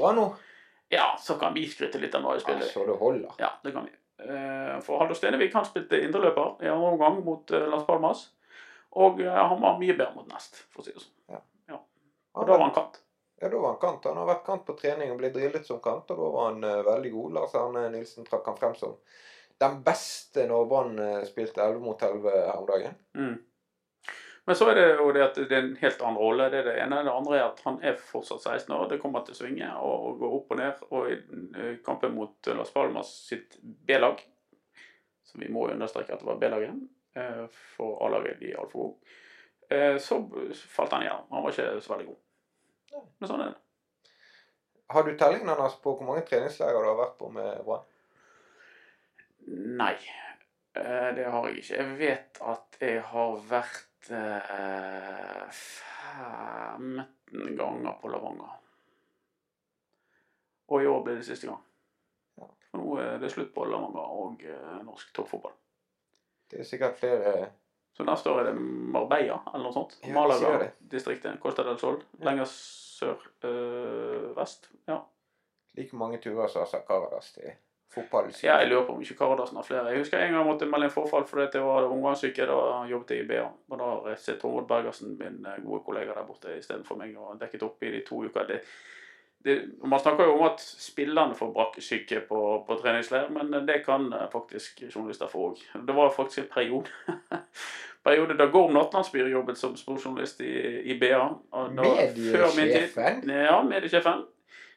ja, 0.89 1.17
så 1.19 1.35
kan 1.41 1.55
vi 1.55 1.67
skryte 1.67 1.99
litt 1.99 2.15
av 2.15 2.23
Marius 2.23 2.45
spiller. 2.47 2.69
Altså, 2.69 2.87
det 2.87 2.99
holder. 3.01 3.33
Ja, 3.43 3.51
det 3.65 3.73
kan 3.75 3.89
vi. 3.89 3.97
Eh, 4.23 4.77
For 4.87 5.03
Hallo 5.03 5.17
Stenevik 5.19 5.55
han 5.55 5.67
spilte 5.67 5.99
indreløper 6.01 6.63
i 6.65 6.71
andre 6.73 6.95
omgang 6.95 7.19
mot 7.27 7.51
eh, 7.51 7.67
Las 7.69 7.85
Palmas. 7.89 8.29
Og 8.97 9.21
eh, 9.21 9.33
han 9.35 9.61
var 9.61 9.81
mye 9.81 9.97
bedre 9.97 10.15
mot 10.15 10.31
Nest, 10.31 10.63
for 10.71 10.85
å 10.85 10.87
si 10.87 10.95
det 10.95 11.03
sånn. 11.03 11.13
Og 12.37 12.45
da 12.45 12.53
var 12.53 12.59
var, 12.59 12.67
han 12.67 12.75
kant. 12.77 12.99
ja, 13.41 13.49
da 13.49 13.59
var 13.59 13.71
han 13.73 13.81
kant. 13.81 14.07
Han 14.11 14.19
har 14.21 14.27
vært 14.29 14.43
kant 14.45 14.67
på 14.67 14.75
trening 14.77 15.13
og 15.13 15.21
ble 15.23 15.31
drillet 15.33 15.65
som 15.65 15.79
kant, 15.81 16.11
og 16.13 16.19
da 16.21 16.27
var 16.35 16.51
han 16.51 16.67
uh, 16.67 16.83
veldig 16.85 17.13
god. 17.15 17.37
Lars 17.39 17.55
Arne 17.57 17.85
Nilsen 17.95 18.29
trakk 18.29 18.51
han 18.51 18.59
frem 18.61 18.75
som 18.77 18.93
den 19.61 19.83
beste 19.85 20.47
når 20.49 20.67
Brann 20.71 20.99
eh, 21.01 21.23
spilte 21.29 21.65
11 21.65 21.85
mot 21.85 22.03
11 22.03 22.33
her 22.33 22.57
om 22.57 22.67
dagen. 22.69 22.97
Mm. 23.17 23.37
Men 24.47 24.57
så 24.57 24.69
er 24.71 24.77
det 24.79 24.85
jo 24.95 25.09
det 25.11 25.23
at 25.25 25.39
det 25.51 25.57
er 25.57 25.65
en 25.65 25.73
helt 25.81 26.03
annen 26.07 26.21
rolle. 26.21 26.45
Det 26.53 26.61
er 26.61 26.69
det 26.69 26.75
ene. 26.79 27.01
Det 27.03 27.11
andre 27.13 27.39
er 27.39 27.45
at 27.49 27.63
han 27.67 27.81
er 27.83 27.97
fortsatt 27.99 28.45
16 28.45 28.75
år. 28.77 28.85
Det 28.93 29.01
kommer 29.03 29.25
til 29.27 29.35
å 29.35 29.39
svinge 29.41 29.71
og 29.83 30.21
gå 30.21 30.29
opp 30.37 30.53
og 30.55 30.61
ned. 30.61 30.85
Og 30.95 31.09
i 31.11 31.17
eh, 31.17 31.73
kampen 31.87 32.15
mot 32.15 32.51
Las 32.55 32.71
Palmas 32.75 33.11
sitt 33.27 33.59
B-lag, 33.63 34.23
som 35.27 35.43
vi 35.43 35.51
må 35.51 35.67
understreke 35.73 36.15
at 36.15 36.23
det 36.23 36.31
var 36.31 36.39
B-laget, 36.39 36.79
eh, 37.19 37.43
for 37.75 37.99
A-laget 38.07 38.39
de 38.39 38.53
er 38.53 38.63
altfor 38.63 38.85
gode, 38.85 39.19
eh, 39.67 39.99
så 39.99 40.21
falt 40.77 40.95
han 40.95 41.09
igjen. 41.09 41.27
Han 41.33 41.43
var 41.43 41.57
ikke 41.57 41.83
så 41.83 41.97
veldig 41.97 42.09
god. 42.13 42.23
Men 43.19 43.33
sånn 43.33 43.45
er 43.49 43.51
det. 43.51 44.13
Har 44.95 45.03
du 45.03 45.17
tellingen 45.19 45.59
hans 45.59 45.75
på 45.83 45.97
hvor 45.97 46.07
mange 46.07 46.23
treningsleirer 46.29 46.87
du 46.87 46.93
har 46.93 47.01
vært 47.03 47.19
på 47.19 47.35
med 47.35 47.65
Brann? 47.67 47.83
Nei, 49.47 49.95
eh, 50.75 51.15
det 51.15 51.25
har 51.31 51.49
jeg 51.49 51.57
ikke. 51.61 51.77
Jeg 51.77 51.99
vet 51.99 52.39
at 52.43 52.77
jeg 52.83 53.03
har 53.13 53.37
vært 53.51 54.11
eh, 54.11 55.61
15 56.81 57.57
ganger 57.59 57.93
på 58.01 58.09
Lavanger. 58.11 58.57
Og 60.67 60.83
i 60.83 60.87
år 60.91 61.05
blir 61.05 61.17
det 61.21 61.29
siste 61.29 61.47
gang. 61.47 61.63
For 62.37 62.79
nå 62.83 62.97
er 62.99 63.19
det 63.23 63.31
slutt 63.31 63.55
på 63.55 63.65
Lavanger 63.71 64.07
og 64.19 64.43
eh, 64.43 64.83
norsk 64.87 65.15
toppfotball. 65.15 65.55
Det 66.51 66.59
er 66.63 66.67
sikkert 66.67 66.99
flere 66.99 67.51
Så 67.97 68.05
neste 68.05 68.31
år 68.31 68.39
er 68.41 68.45
det 68.51 68.61
Marbella 68.61 69.39
eller 69.53 69.65
noe 69.65 69.75
sånt. 69.75 69.99
Ja. 70.05 70.13
Malaga-distriktet. 70.15 71.41
Costa 71.41 71.63
del 71.65 71.79
Sol. 71.81 72.03
Lenger 72.21 72.45
sør-vest. 72.51 74.69
ja. 74.91 74.99
like 75.77 75.97
mange 75.97 76.19
turer 76.21 76.49
som 76.49 76.63
Asakaradas. 76.63 77.33
Til 77.33 77.53
fotball. 77.95 78.27
Ja, 78.43 78.59
jeg 78.61 78.69
lurer 78.69 78.87
på 78.87 78.93
om 78.97 79.01
ikke 79.03 79.15
Karadassen 79.19 79.57
har 79.57 79.65
flere. 79.65 79.87
Jeg 79.93 79.99
husker 80.03 80.19
en 80.19 80.33
gang 80.33 80.41
jeg 80.43 80.49
måtte 80.51 80.67
melde 80.71 80.89
inn 80.89 80.95
forfall 80.95 81.25
fordi 81.29 81.47
det 81.53 81.63
var 81.65 81.87
omgangssyke. 81.91 82.47
Da 82.51 82.59
jobbet 82.91 83.11
jeg 83.15 83.25
i 83.25 83.29
BA. 83.31 83.45
Og 83.71 83.79
da 83.81 83.93
reiste 84.09 84.37
Tormod 84.41 84.67
Bergersen, 84.69 85.17
min 85.21 85.47
eh, 85.47 85.63
gode 85.65 85.85
kollega 85.87 86.13
der 86.19 86.27
borte, 86.29 86.57
istedenfor 86.59 86.99
meg 87.01 87.17
og 87.17 87.39
dekket 87.41 87.63
opp 87.63 87.83
i 87.83 87.91
de 87.97 88.03
to 88.09 88.21
uker. 88.27 88.47
Det, 88.51 88.61
det, 89.47 89.57
man 89.85 90.01
snakker 90.03 90.27
jo 90.27 90.35
om 90.39 90.45
at 90.49 90.61
spillerne 90.61 91.35
får 91.39 91.53
brakkesyke 91.55 92.21
på, 92.29 92.41
på 92.67 92.79
treningsleir, 92.83 93.29
men 93.31 93.53
det 93.69 93.83
kan 93.87 94.09
eh, 94.13 94.27
faktisk 94.33 94.83
journalister 94.91 95.31
få 95.31 95.51
òg. 95.53 95.63
Det 95.87 95.95
var 95.97 96.11
faktisk 96.17 96.43
en 96.45 96.51
periode 96.55 96.91
periode 98.07 98.37
da 98.39 98.47
Gorm 98.47 98.73
Natlandsbyr 98.75 99.29
jobbet 99.33 99.59
som 99.59 99.77
sportsjournalist 99.79 100.41
i, 100.41 100.53
i 100.93 100.99
BA. 101.01 101.23
da- 101.51 101.69
min 101.73 101.83
tid- 101.85 102.27
Mediesjefen? 102.57 103.31
Ja, 103.31 103.63
mediesjefen. 103.67 104.25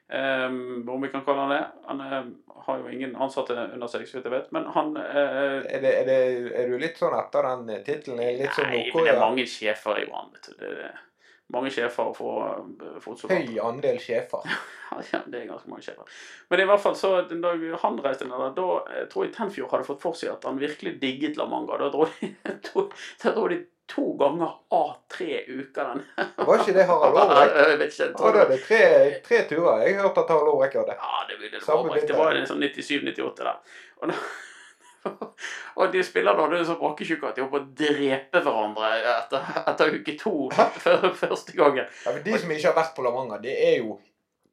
Um, 0.09 0.89
om 0.89 1.01
vi 1.01 1.09
kan 1.13 1.21
kalle 1.25 1.43
han 1.45 1.51
det. 1.53 1.65
Han 1.85 1.99
uh, 2.01 2.63
har 2.65 2.79
jo 2.81 2.87
ingen 2.89 3.15
ansatte 3.15 3.53
under 3.53 3.91
seg, 3.91 4.07
så 4.09 4.17
vidt 4.17 4.29
jeg 4.29 4.33
vet. 4.33 4.47
Men 4.55 4.65
han 4.73 4.95
uh, 4.97 5.19
Er, 5.61 5.83
det, 5.83 5.91
er, 5.91 6.07
det, 6.09 6.17
er 6.57 6.71
du 6.71 6.79
litt 6.81 6.97
sånn 6.97 7.13
etter 7.17 7.45
den 7.45 7.69
eh, 7.75 7.83
tittelen? 7.85 8.23
Litt 8.39 8.57
sånn 8.57 8.71
Nei, 8.71 8.87
men 8.95 9.05
det 9.05 9.13
er 9.13 9.21
mange 9.21 9.45
sjefer 9.49 10.01
i 10.01 10.07
Brann. 10.09 10.33
vet 10.33 10.49
du. 10.49 10.65
Det 10.65 10.89
mange 11.53 11.71
sjefer 11.73 12.11
for 12.13 12.43
uh, 12.45 12.97
fotsoldater. 13.01 13.47
Høy 13.49 13.61
andel 13.69 14.01
sjefer. 14.03 14.45
Ja, 14.89 15.19
det 15.29 15.43
er 15.43 15.49
ganske 15.51 15.69
mange 15.69 15.85
sjefer. 15.85 16.05
Men 16.49 16.63
i 16.63 16.65
hvert 16.65 16.81
fall 16.81 16.95
så, 16.97 17.11
da 17.29 17.51
han 17.83 17.99
reiste 18.01 18.25
ned 18.25 18.41
der, 18.41 18.55
da 18.57 18.63
eh, 18.89 19.03
tror 19.11 19.27
jeg 19.27 19.35
Tenfjord 19.35 19.69
hadde 19.69 19.85
fått 19.85 20.01
for 20.01 20.17
seg 20.17 20.31
at 20.33 20.47
han 20.49 20.57
virkelig 20.57 20.95
digget 20.97 21.37
La 21.37 21.45
Manga. 21.45 21.77
Da 21.77 21.91
dro 21.93 22.07
de, 22.09 22.31
da 23.21 23.33
dro 23.35 23.43
de 23.51 23.59
to 23.89 24.05
ganger 24.19 24.51
av 24.75 24.91
tre 25.11 25.39
uker 25.47 25.93
den. 25.93 26.03
Var 26.47 26.63
ikke 26.63 26.75
det 26.77 26.85
Harald 26.89 27.17
Aarek? 27.23 27.55
Jeg 27.55 27.79
vet 27.79 27.93
ikke, 27.93 28.03
jeg 28.03 28.17
tror 28.17 28.35
det. 28.35 28.43
hadde 28.43 28.59
tre, 28.67 28.83
tre 29.25 29.39
turer. 29.49 29.85
Jeg 29.85 29.97
hørte 30.01 30.25
at 30.25 30.35
Harald 30.35 30.51
Aarek 30.53 30.77
hadde. 30.81 30.99
Ja, 30.99 31.23
det, 31.29 31.39
det, 31.41 31.63
var, 31.67 31.81
det 31.87 32.01
vinter. 32.01 32.19
var 32.19 32.37
en 32.37 32.49
sånn 32.49 32.63
97-98 32.67 33.47
der. 33.47 33.79
Og, 33.99 34.11
da, 34.11 34.19
og 35.79 35.93
de 35.93 36.03
spillerne 36.05 36.45
hadde 36.45 36.67
så 36.67 36.77
brakkesjuke 36.79 37.31
at 37.31 37.39
de 37.39 37.45
holdt 37.45 37.55
på 37.55 37.61
å 37.61 37.71
drepe 37.81 38.43
hverandre 38.45 38.91
etter, 39.15 39.49
etter 39.73 39.97
uke 39.97 40.15
to 40.19 40.35
før 40.83 41.09
første 41.23 41.55
gangen. 41.57 41.89
Ja, 42.05 42.13
men 42.13 42.23
De 42.25 42.37
som 42.37 42.53
ikke 42.53 42.71
har 42.71 42.77
vært 42.77 42.95
på 42.97 43.05
La 43.05 43.15
Manga, 43.15 43.41
det 43.43 43.55
er 43.55 43.79
jo 43.81 43.97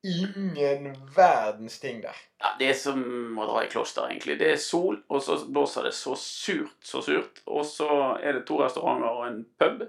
ingen 0.04 0.92
verdens 1.16 1.80
ting 1.80 2.00
der. 2.02 2.16
Ja, 2.38 2.54
Det 2.58 2.68
er 2.70 2.78
som 2.78 3.38
å 3.38 3.46
dra 3.48 3.64
i 3.64 3.70
kloster, 3.70 4.08
egentlig. 4.10 4.38
Det 4.38 4.52
er 4.52 4.60
sol, 4.60 4.98
og 5.08 5.22
så 5.22 5.38
blåser 5.48 5.88
det 5.88 5.94
så 5.96 6.16
surt, 6.20 6.76
så 6.84 7.02
surt. 7.02 7.42
Og 7.46 7.66
så 7.66 7.88
er 8.20 8.38
det 8.38 8.46
to 8.48 8.60
restauranter 8.62 9.08
og 9.10 9.26
en 9.26 9.44
pub, 9.58 9.86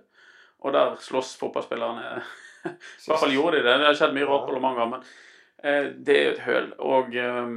og 0.63 0.73
der 0.73 0.95
slåss 1.03 1.35
fotballspillerne. 1.41 2.21
I 2.67 3.09
hvert 3.09 3.21
fall 3.21 3.35
gjorde 3.35 3.59
de 3.59 3.67
det. 3.67 3.77
Det 3.79 3.89
har 3.89 3.99
skjedd 3.99 4.15
mye 4.17 4.29
rart 4.29 4.47
på 4.47 4.55
Lomanga, 4.55 4.87
men 4.95 5.05
eh, 5.63 5.91
det 5.93 6.15
er 6.17 6.25
jo 6.25 6.33
et 6.35 6.45
høl. 6.47 6.71
Og 6.79 7.15
eh, 7.15 7.51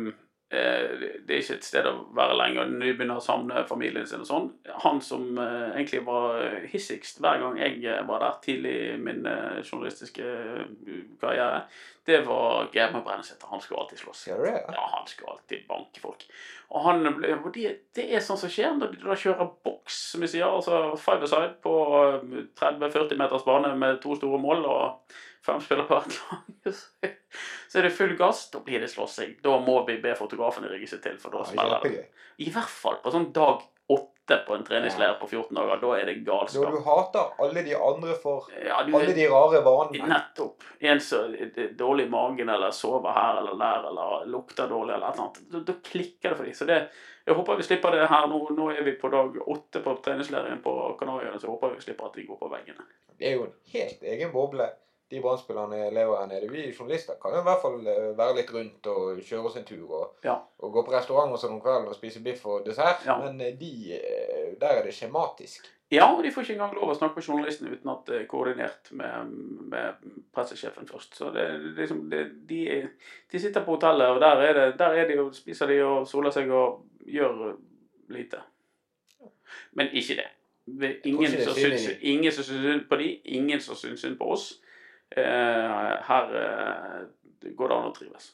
det 0.50 1.30
er 1.30 1.37
ikke 1.38 1.57
et 1.61 1.66
sted 1.66 1.87
å 1.87 1.92
være 2.16 2.35
lenge. 2.35 2.62
og 2.62 2.73
de 2.83 2.95
begynner 2.99 3.21
å 3.21 3.23
samle 3.23 3.62
familien 3.69 4.07
sin 4.07 4.25
og 4.25 4.26
sånn 4.26 4.49
Han 4.83 4.99
som 5.04 5.38
eh, 5.38 5.76
egentlig 5.76 6.00
var 6.09 6.40
hissigst 6.73 7.21
hver 7.23 7.38
gang 7.38 7.61
jeg 7.61 7.85
eh, 7.87 8.02
var 8.09 8.25
der 8.25 8.40
tidlig 8.42 8.75
i 8.88 8.97
min 8.99 9.23
eh, 9.30 9.61
journalistiske 9.62 10.26
eh, 10.26 11.04
karriere, 11.21 11.62
det 12.11 12.25
var 12.26 12.69
Geir 12.75 12.90
Brennesæter. 13.04 13.47
Han 13.50 13.61
skulle 13.61 13.80
alltid 13.80 13.99
slåss. 13.99 14.26
Ja, 14.28 14.88
han 14.97 15.07
skulle 15.07 15.30
alltid 15.30 15.66
banke 15.69 16.00
folk. 16.00 16.26
Og 16.71 16.85
han 16.85 17.02
ble, 17.16 17.35
og 17.37 17.50
det, 17.54 17.73
det 17.97 18.07
er 18.14 18.23
sånn 18.25 18.38
som 18.40 18.50
skjer 18.50 18.76
når 18.78 18.95
du 18.95 19.04
da 19.04 19.16
kjører 19.19 19.50
boks, 19.66 19.99
som 20.12 20.25
vi 20.25 20.30
sier. 20.30 20.47
Altså 20.49 20.97
five 20.99 21.26
aside 21.28 21.57
på 21.62 21.75
eh, 22.00 22.47
30-40 22.59 23.21
meters 23.21 23.47
bane 23.47 23.75
med 23.78 24.00
to 24.02 24.16
store 24.19 24.40
mål 24.42 24.66
og 24.71 25.19
fem 25.47 25.61
spillere 25.64 25.88
på 25.88 25.99
hvert 25.99 26.16
lag. 26.20 27.16
Så 27.70 27.78
er 27.78 27.87
det 27.87 27.92
full 27.97 28.16
gass. 28.18 28.47
Da 28.52 28.61
blir 28.64 28.80
det 28.82 28.90
slåssing. 28.92 29.37
Da 29.44 29.59
må 29.62 29.80
vi 29.88 29.99
be 30.02 30.14
fotografene 30.18 30.70
rigge 30.73 30.88
seg 30.90 31.02
til, 31.04 31.18
for 31.23 31.35
da 31.35 31.44
smeller 31.49 31.85
det. 31.87 32.09
I 32.40 32.49
hvert 32.52 32.73
fall 32.73 32.99
på 33.04 33.12
sånn 33.14 33.30
dag 33.37 33.62
åtte 33.90 34.37
på 34.47 34.54
en 34.54 34.64
treningsleir 34.64 35.16
på 35.20 35.26
14 35.26 35.56
dager. 35.56 35.81
Da 35.83 35.92
er 35.98 36.07
det 36.07 36.14
galskap. 36.26 36.62
Når 36.62 36.76
du 36.76 36.85
hater 36.87 37.44
alle 37.44 37.62
de 37.66 37.74
andre 37.74 38.14
for 38.22 38.50
Ja, 38.55 38.83
du, 38.87 38.92
alle 38.94 39.14
de 39.16 39.26
rare 39.31 39.62
vanene. 39.66 40.11
Nettopp. 40.12 40.66
En 40.79 41.00
som 41.03 41.35
er 41.35 41.72
dårlig 41.79 42.07
i 42.07 42.12
magen, 42.12 42.53
eller 42.55 42.70
sover 42.74 43.16
her 43.16 43.40
eller 43.40 43.59
der, 43.59 43.88
eller 43.90 44.29
lukter 44.31 44.70
dårlig, 44.70 44.94
eller 44.94 45.09
et 45.09 45.18
eller 45.18 45.24
annet. 45.26 45.40
Da, 45.50 45.64
da 45.72 45.79
klikker 45.90 46.31
det 46.31 46.37
for 46.37 46.46
dem. 46.46 46.59
Så 46.61 46.68
det, 46.70 46.79
jeg 47.26 47.38
håper 47.40 47.59
vi 47.59 47.66
slipper 47.66 47.96
det 47.96 48.07
her 48.12 48.31
nå. 48.31 48.38
Nå 48.55 48.70
er 48.74 48.87
vi 48.87 48.94
på 49.00 49.11
dag 49.11 49.40
åtte 49.42 49.83
på 49.83 49.96
treningsleiren 50.05 50.62
på 50.62 50.76
Kanariøyene, 51.00 51.40
så 51.40 51.48
jeg 51.48 51.57
håper 51.57 51.74
vi 51.74 51.88
slipper 51.88 52.12
at 52.12 52.20
vi 52.20 52.29
går 52.31 52.38
på 52.38 52.53
veggene. 52.55 52.87
Det 53.18 53.33
er 53.33 53.37
jo 53.37 53.48
en 53.48 53.59
helt 53.74 54.07
egen 54.14 54.31
boble. 54.33 54.70
De 55.11 55.18
brannspillerne 55.20 55.88
lever 55.90 56.20
her 56.20 56.27
nede. 56.31 56.49
Vi 56.53 56.68
journalister 56.79 57.16
kan 57.23 57.33
jo 57.35 57.40
i 57.40 57.46
hvert 57.49 57.62
fall 57.64 57.81
eh, 57.90 58.12
være 58.18 58.37
litt 58.37 58.53
rundt 58.55 58.87
og 58.92 59.18
kjøre 59.27 59.49
oss 59.49 59.57
en 59.59 59.64
tur. 59.66 59.88
Og, 59.90 60.16
Ja. 60.25 60.37
og 60.62 60.73
gå 60.73 60.85
på 60.87 60.92
restaurant 60.94 61.33
og 61.35 61.40
sånn 61.42 61.57
om 61.57 61.61
kvelden 61.64 61.88
og 61.90 61.96
spise 61.99 62.23
biff 62.23 62.44
og 62.46 62.62
dessert. 62.66 63.03
Ja. 63.07 63.16
Men 63.25 63.40
eh, 63.42 63.57
de, 63.59 63.73
eh, 63.99 64.53
der 64.61 64.79
er 64.79 64.87
det 64.87 64.94
skjematisk. 64.94 65.66
Ja, 65.90 66.07
og 66.14 66.23
de 66.23 66.31
får 66.31 66.44
ikke 66.46 66.55
engang 66.55 66.77
lov 66.79 66.92
å 66.92 66.94
snakke 66.94 67.18
med 67.18 67.27
journalistene 67.27 67.73
uten 67.75 67.90
at 67.90 68.05
det 68.07 68.20
er 68.20 68.27
koordinert 68.31 68.92
med, 68.94 69.33
med 69.73 70.12
pressesjefen 70.33 70.87
først. 70.87 71.16
Så 71.18 71.33
det, 71.35 71.49
det, 71.64 71.73
liksom, 71.81 72.05
det, 72.12 72.20
de, 72.46 72.61
de 73.33 73.40
sitter 73.42 73.64
på 73.66 73.75
hotellet, 73.75 74.07
og 74.14 74.20
der 74.23 74.44
er, 74.46 74.53
det, 74.61 74.68
der 74.79 74.94
er 75.01 75.09
de 75.11 75.18
og 75.25 75.35
spiser 75.35 75.66
de 75.66 75.81
og 75.83 76.07
soler 76.07 76.31
seg 76.31 76.53
og 76.55 76.85
gjør 77.11 77.57
lite. 78.14 78.38
Men 79.75 79.90
ikke 79.90 80.20
det. 80.23 80.29
Det 80.70 80.90
er 80.90 81.07
ingen, 81.11 81.33
som 81.42 81.55
syns, 81.59 81.88
ingen 82.01 82.33
som 82.33 82.44
syns 82.46 82.62
synd 82.62 82.85
på 82.87 82.96
de, 83.01 83.11
ingen 83.25 83.61
som 83.61 83.75
syns 83.75 84.05
synd 84.07 84.18
på 84.20 84.31
oss. 84.31 84.61
Eh, 85.16 85.96
her 86.07 86.37
eh, 86.40 87.51
går 87.57 87.68
det 87.68 87.77
an 87.77 87.88
å 87.88 87.94
trives. 87.96 88.31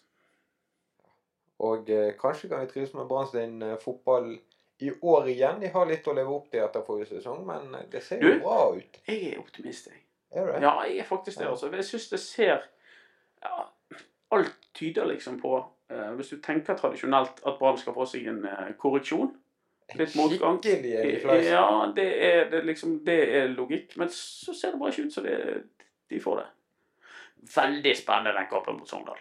Og 1.64 1.88
eh, 1.90 2.12
kanskje 2.20 2.50
kan 2.50 2.60
vi 2.64 2.70
trives 2.72 2.92
med 2.94 3.08
Brann 3.08 3.28
sin 3.30 3.62
eh, 3.64 3.78
fotball 3.80 4.34
i 4.78 4.90
år 5.00 5.28
igjen. 5.32 5.60
De 5.60 5.70
har 5.72 5.88
litt 5.88 6.08
å 6.08 6.12
leve 6.16 6.34
opp 6.34 6.50
til 6.52 6.60
etter 6.64 6.84
forrige 6.84 7.14
sesong, 7.14 7.46
men 7.48 7.72
det 7.92 8.02
ser 8.04 8.20
jo 8.20 8.34
bra 8.42 8.58
ut. 8.76 8.98
Jeg 9.08 9.30
er 9.30 9.38
optimist, 9.40 9.88
jeg. 9.88 10.02
Er 10.36 10.50
det? 10.50 10.58
Ja, 10.66 10.74
jeg 10.84 10.98
er 11.00 11.08
faktisk 11.08 11.38
det. 11.40 11.48
altså. 11.48 11.70
Jeg 11.72 11.86
syns 11.88 12.10
det 12.12 12.20
ser 12.20 12.68
ja, 13.42 13.64
Alt 14.34 14.56
tyder 14.74 15.06
liksom 15.06 15.38
på, 15.40 15.54
eh, 15.88 16.12
hvis 16.18 16.34
du 16.34 16.40
tenker 16.42 16.76
tradisjonelt, 16.76 17.40
at 17.46 17.58
Brann 17.60 17.78
skal 17.78 17.94
få 17.96 18.04
seg 18.10 18.26
en 18.28 18.44
eh, 18.44 18.72
korreksjon. 18.76 19.32
litt 19.94 20.16
motgang. 20.18 20.58
Ja, 21.46 21.92
det 21.96 22.06
er, 22.26 22.50
det, 22.50 22.64
liksom, 22.66 22.98
det 23.06 23.16
er 23.38 23.48
logikk. 23.54 23.94
Men 23.96 24.10
så 24.12 24.52
ser 24.52 24.74
det 24.74 24.80
bare 24.82 24.92
ikke 24.92 25.06
ut 25.06 25.14
som 25.14 25.28
de 26.10 26.20
får 26.20 26.40
det. 26.42 26.46
Veldig 27.54 27.94
spennende 27.96 28.34
den 28.36 28.48
kampen 28.50 28.78
mot 28.80 28.88
Sogndal. 28.90 29.18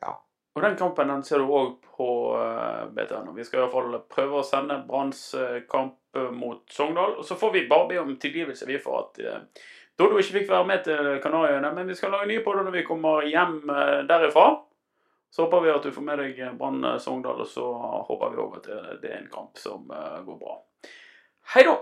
Ja. 0.00 0.14
Og 0.56 0.62
den 0.64 0.76
kampen 0.78 1.10
den 1.12 1.24
ser 1.26 1.42
du 1.42 1.50
òg 1.54 1.74
på 1.84 2.10
uh, 2.34 2.86
BTN. 2.94 3.32
Vi 3.36 3.44
skal 3.46 3.60
i 3.60 3.64
hvert 3.64 3.74
fall 3.74 3.98
prøve 4.10 4.40
å 4.40 4.46
sende 4.46 4.80
Branns 4.88 5.22
eh, 5.38 5.58
kamp 5.70 5.98
eh, 6.16 6.30
mot 6.34 6.64
Sogndal. 6.72 7.18
Og 7.20 7.26
så 7.26 7.36
får 7.38 7.52
vi 7.54 7.66
bare 7.70 7.90
be 7.90 8.00
om 8.00 8.14
tilgivelse 8.20 8.66
vi 8.66 8.80
for 8.82 9.04
at 9.04 9.20
Dodo 9.98 10.20
ikke 10.20 10.36
fikk 10.36 10.50
være 10.52 10.66
med 10.66 10.84
til 10.86 11.08
Kanariøyene. 11.22 11.72
Men 11.74 11.88
vi 11.90 11.96
skal 11.98 12.12
lage 12.14 12.30
nye 12.30 12.42
på 12.44 12.54
det 12.54 12.64
når 12.68 12.76
vi 12.76 12.86
kommer 12.86 13.26
hjem 13.26 13.58
eh, 13.66 14.00
derifra. 14.06 14.46
Så 15.30 15.44
håper 15.44 15.64
vi 15.64 15.72
at 15.74 15.84
du 15.84 15.92
får 15.92 16.06
med 16.06 16.22
deg 16.22 16.38
Brann 16.60 16.84
eh, 16.86 17.00
Sogndal, 17.02 17.42
og 17.42 17.50
så 17.50 17.66
håper 18.06 18.32
vi 18.32 18.42
òg 18.44 18.58
at 18.60 18.68
det, 19.02 19.10
er 19.10 19.18
en 19.18 19.32
kamp 19.32 19.58
som 19.58 19.90
eh, 19.90 20.20
går 20.26 20.38
bra. 20.38 20.60
Hei 21.54 21.66
da! 21.66 21.74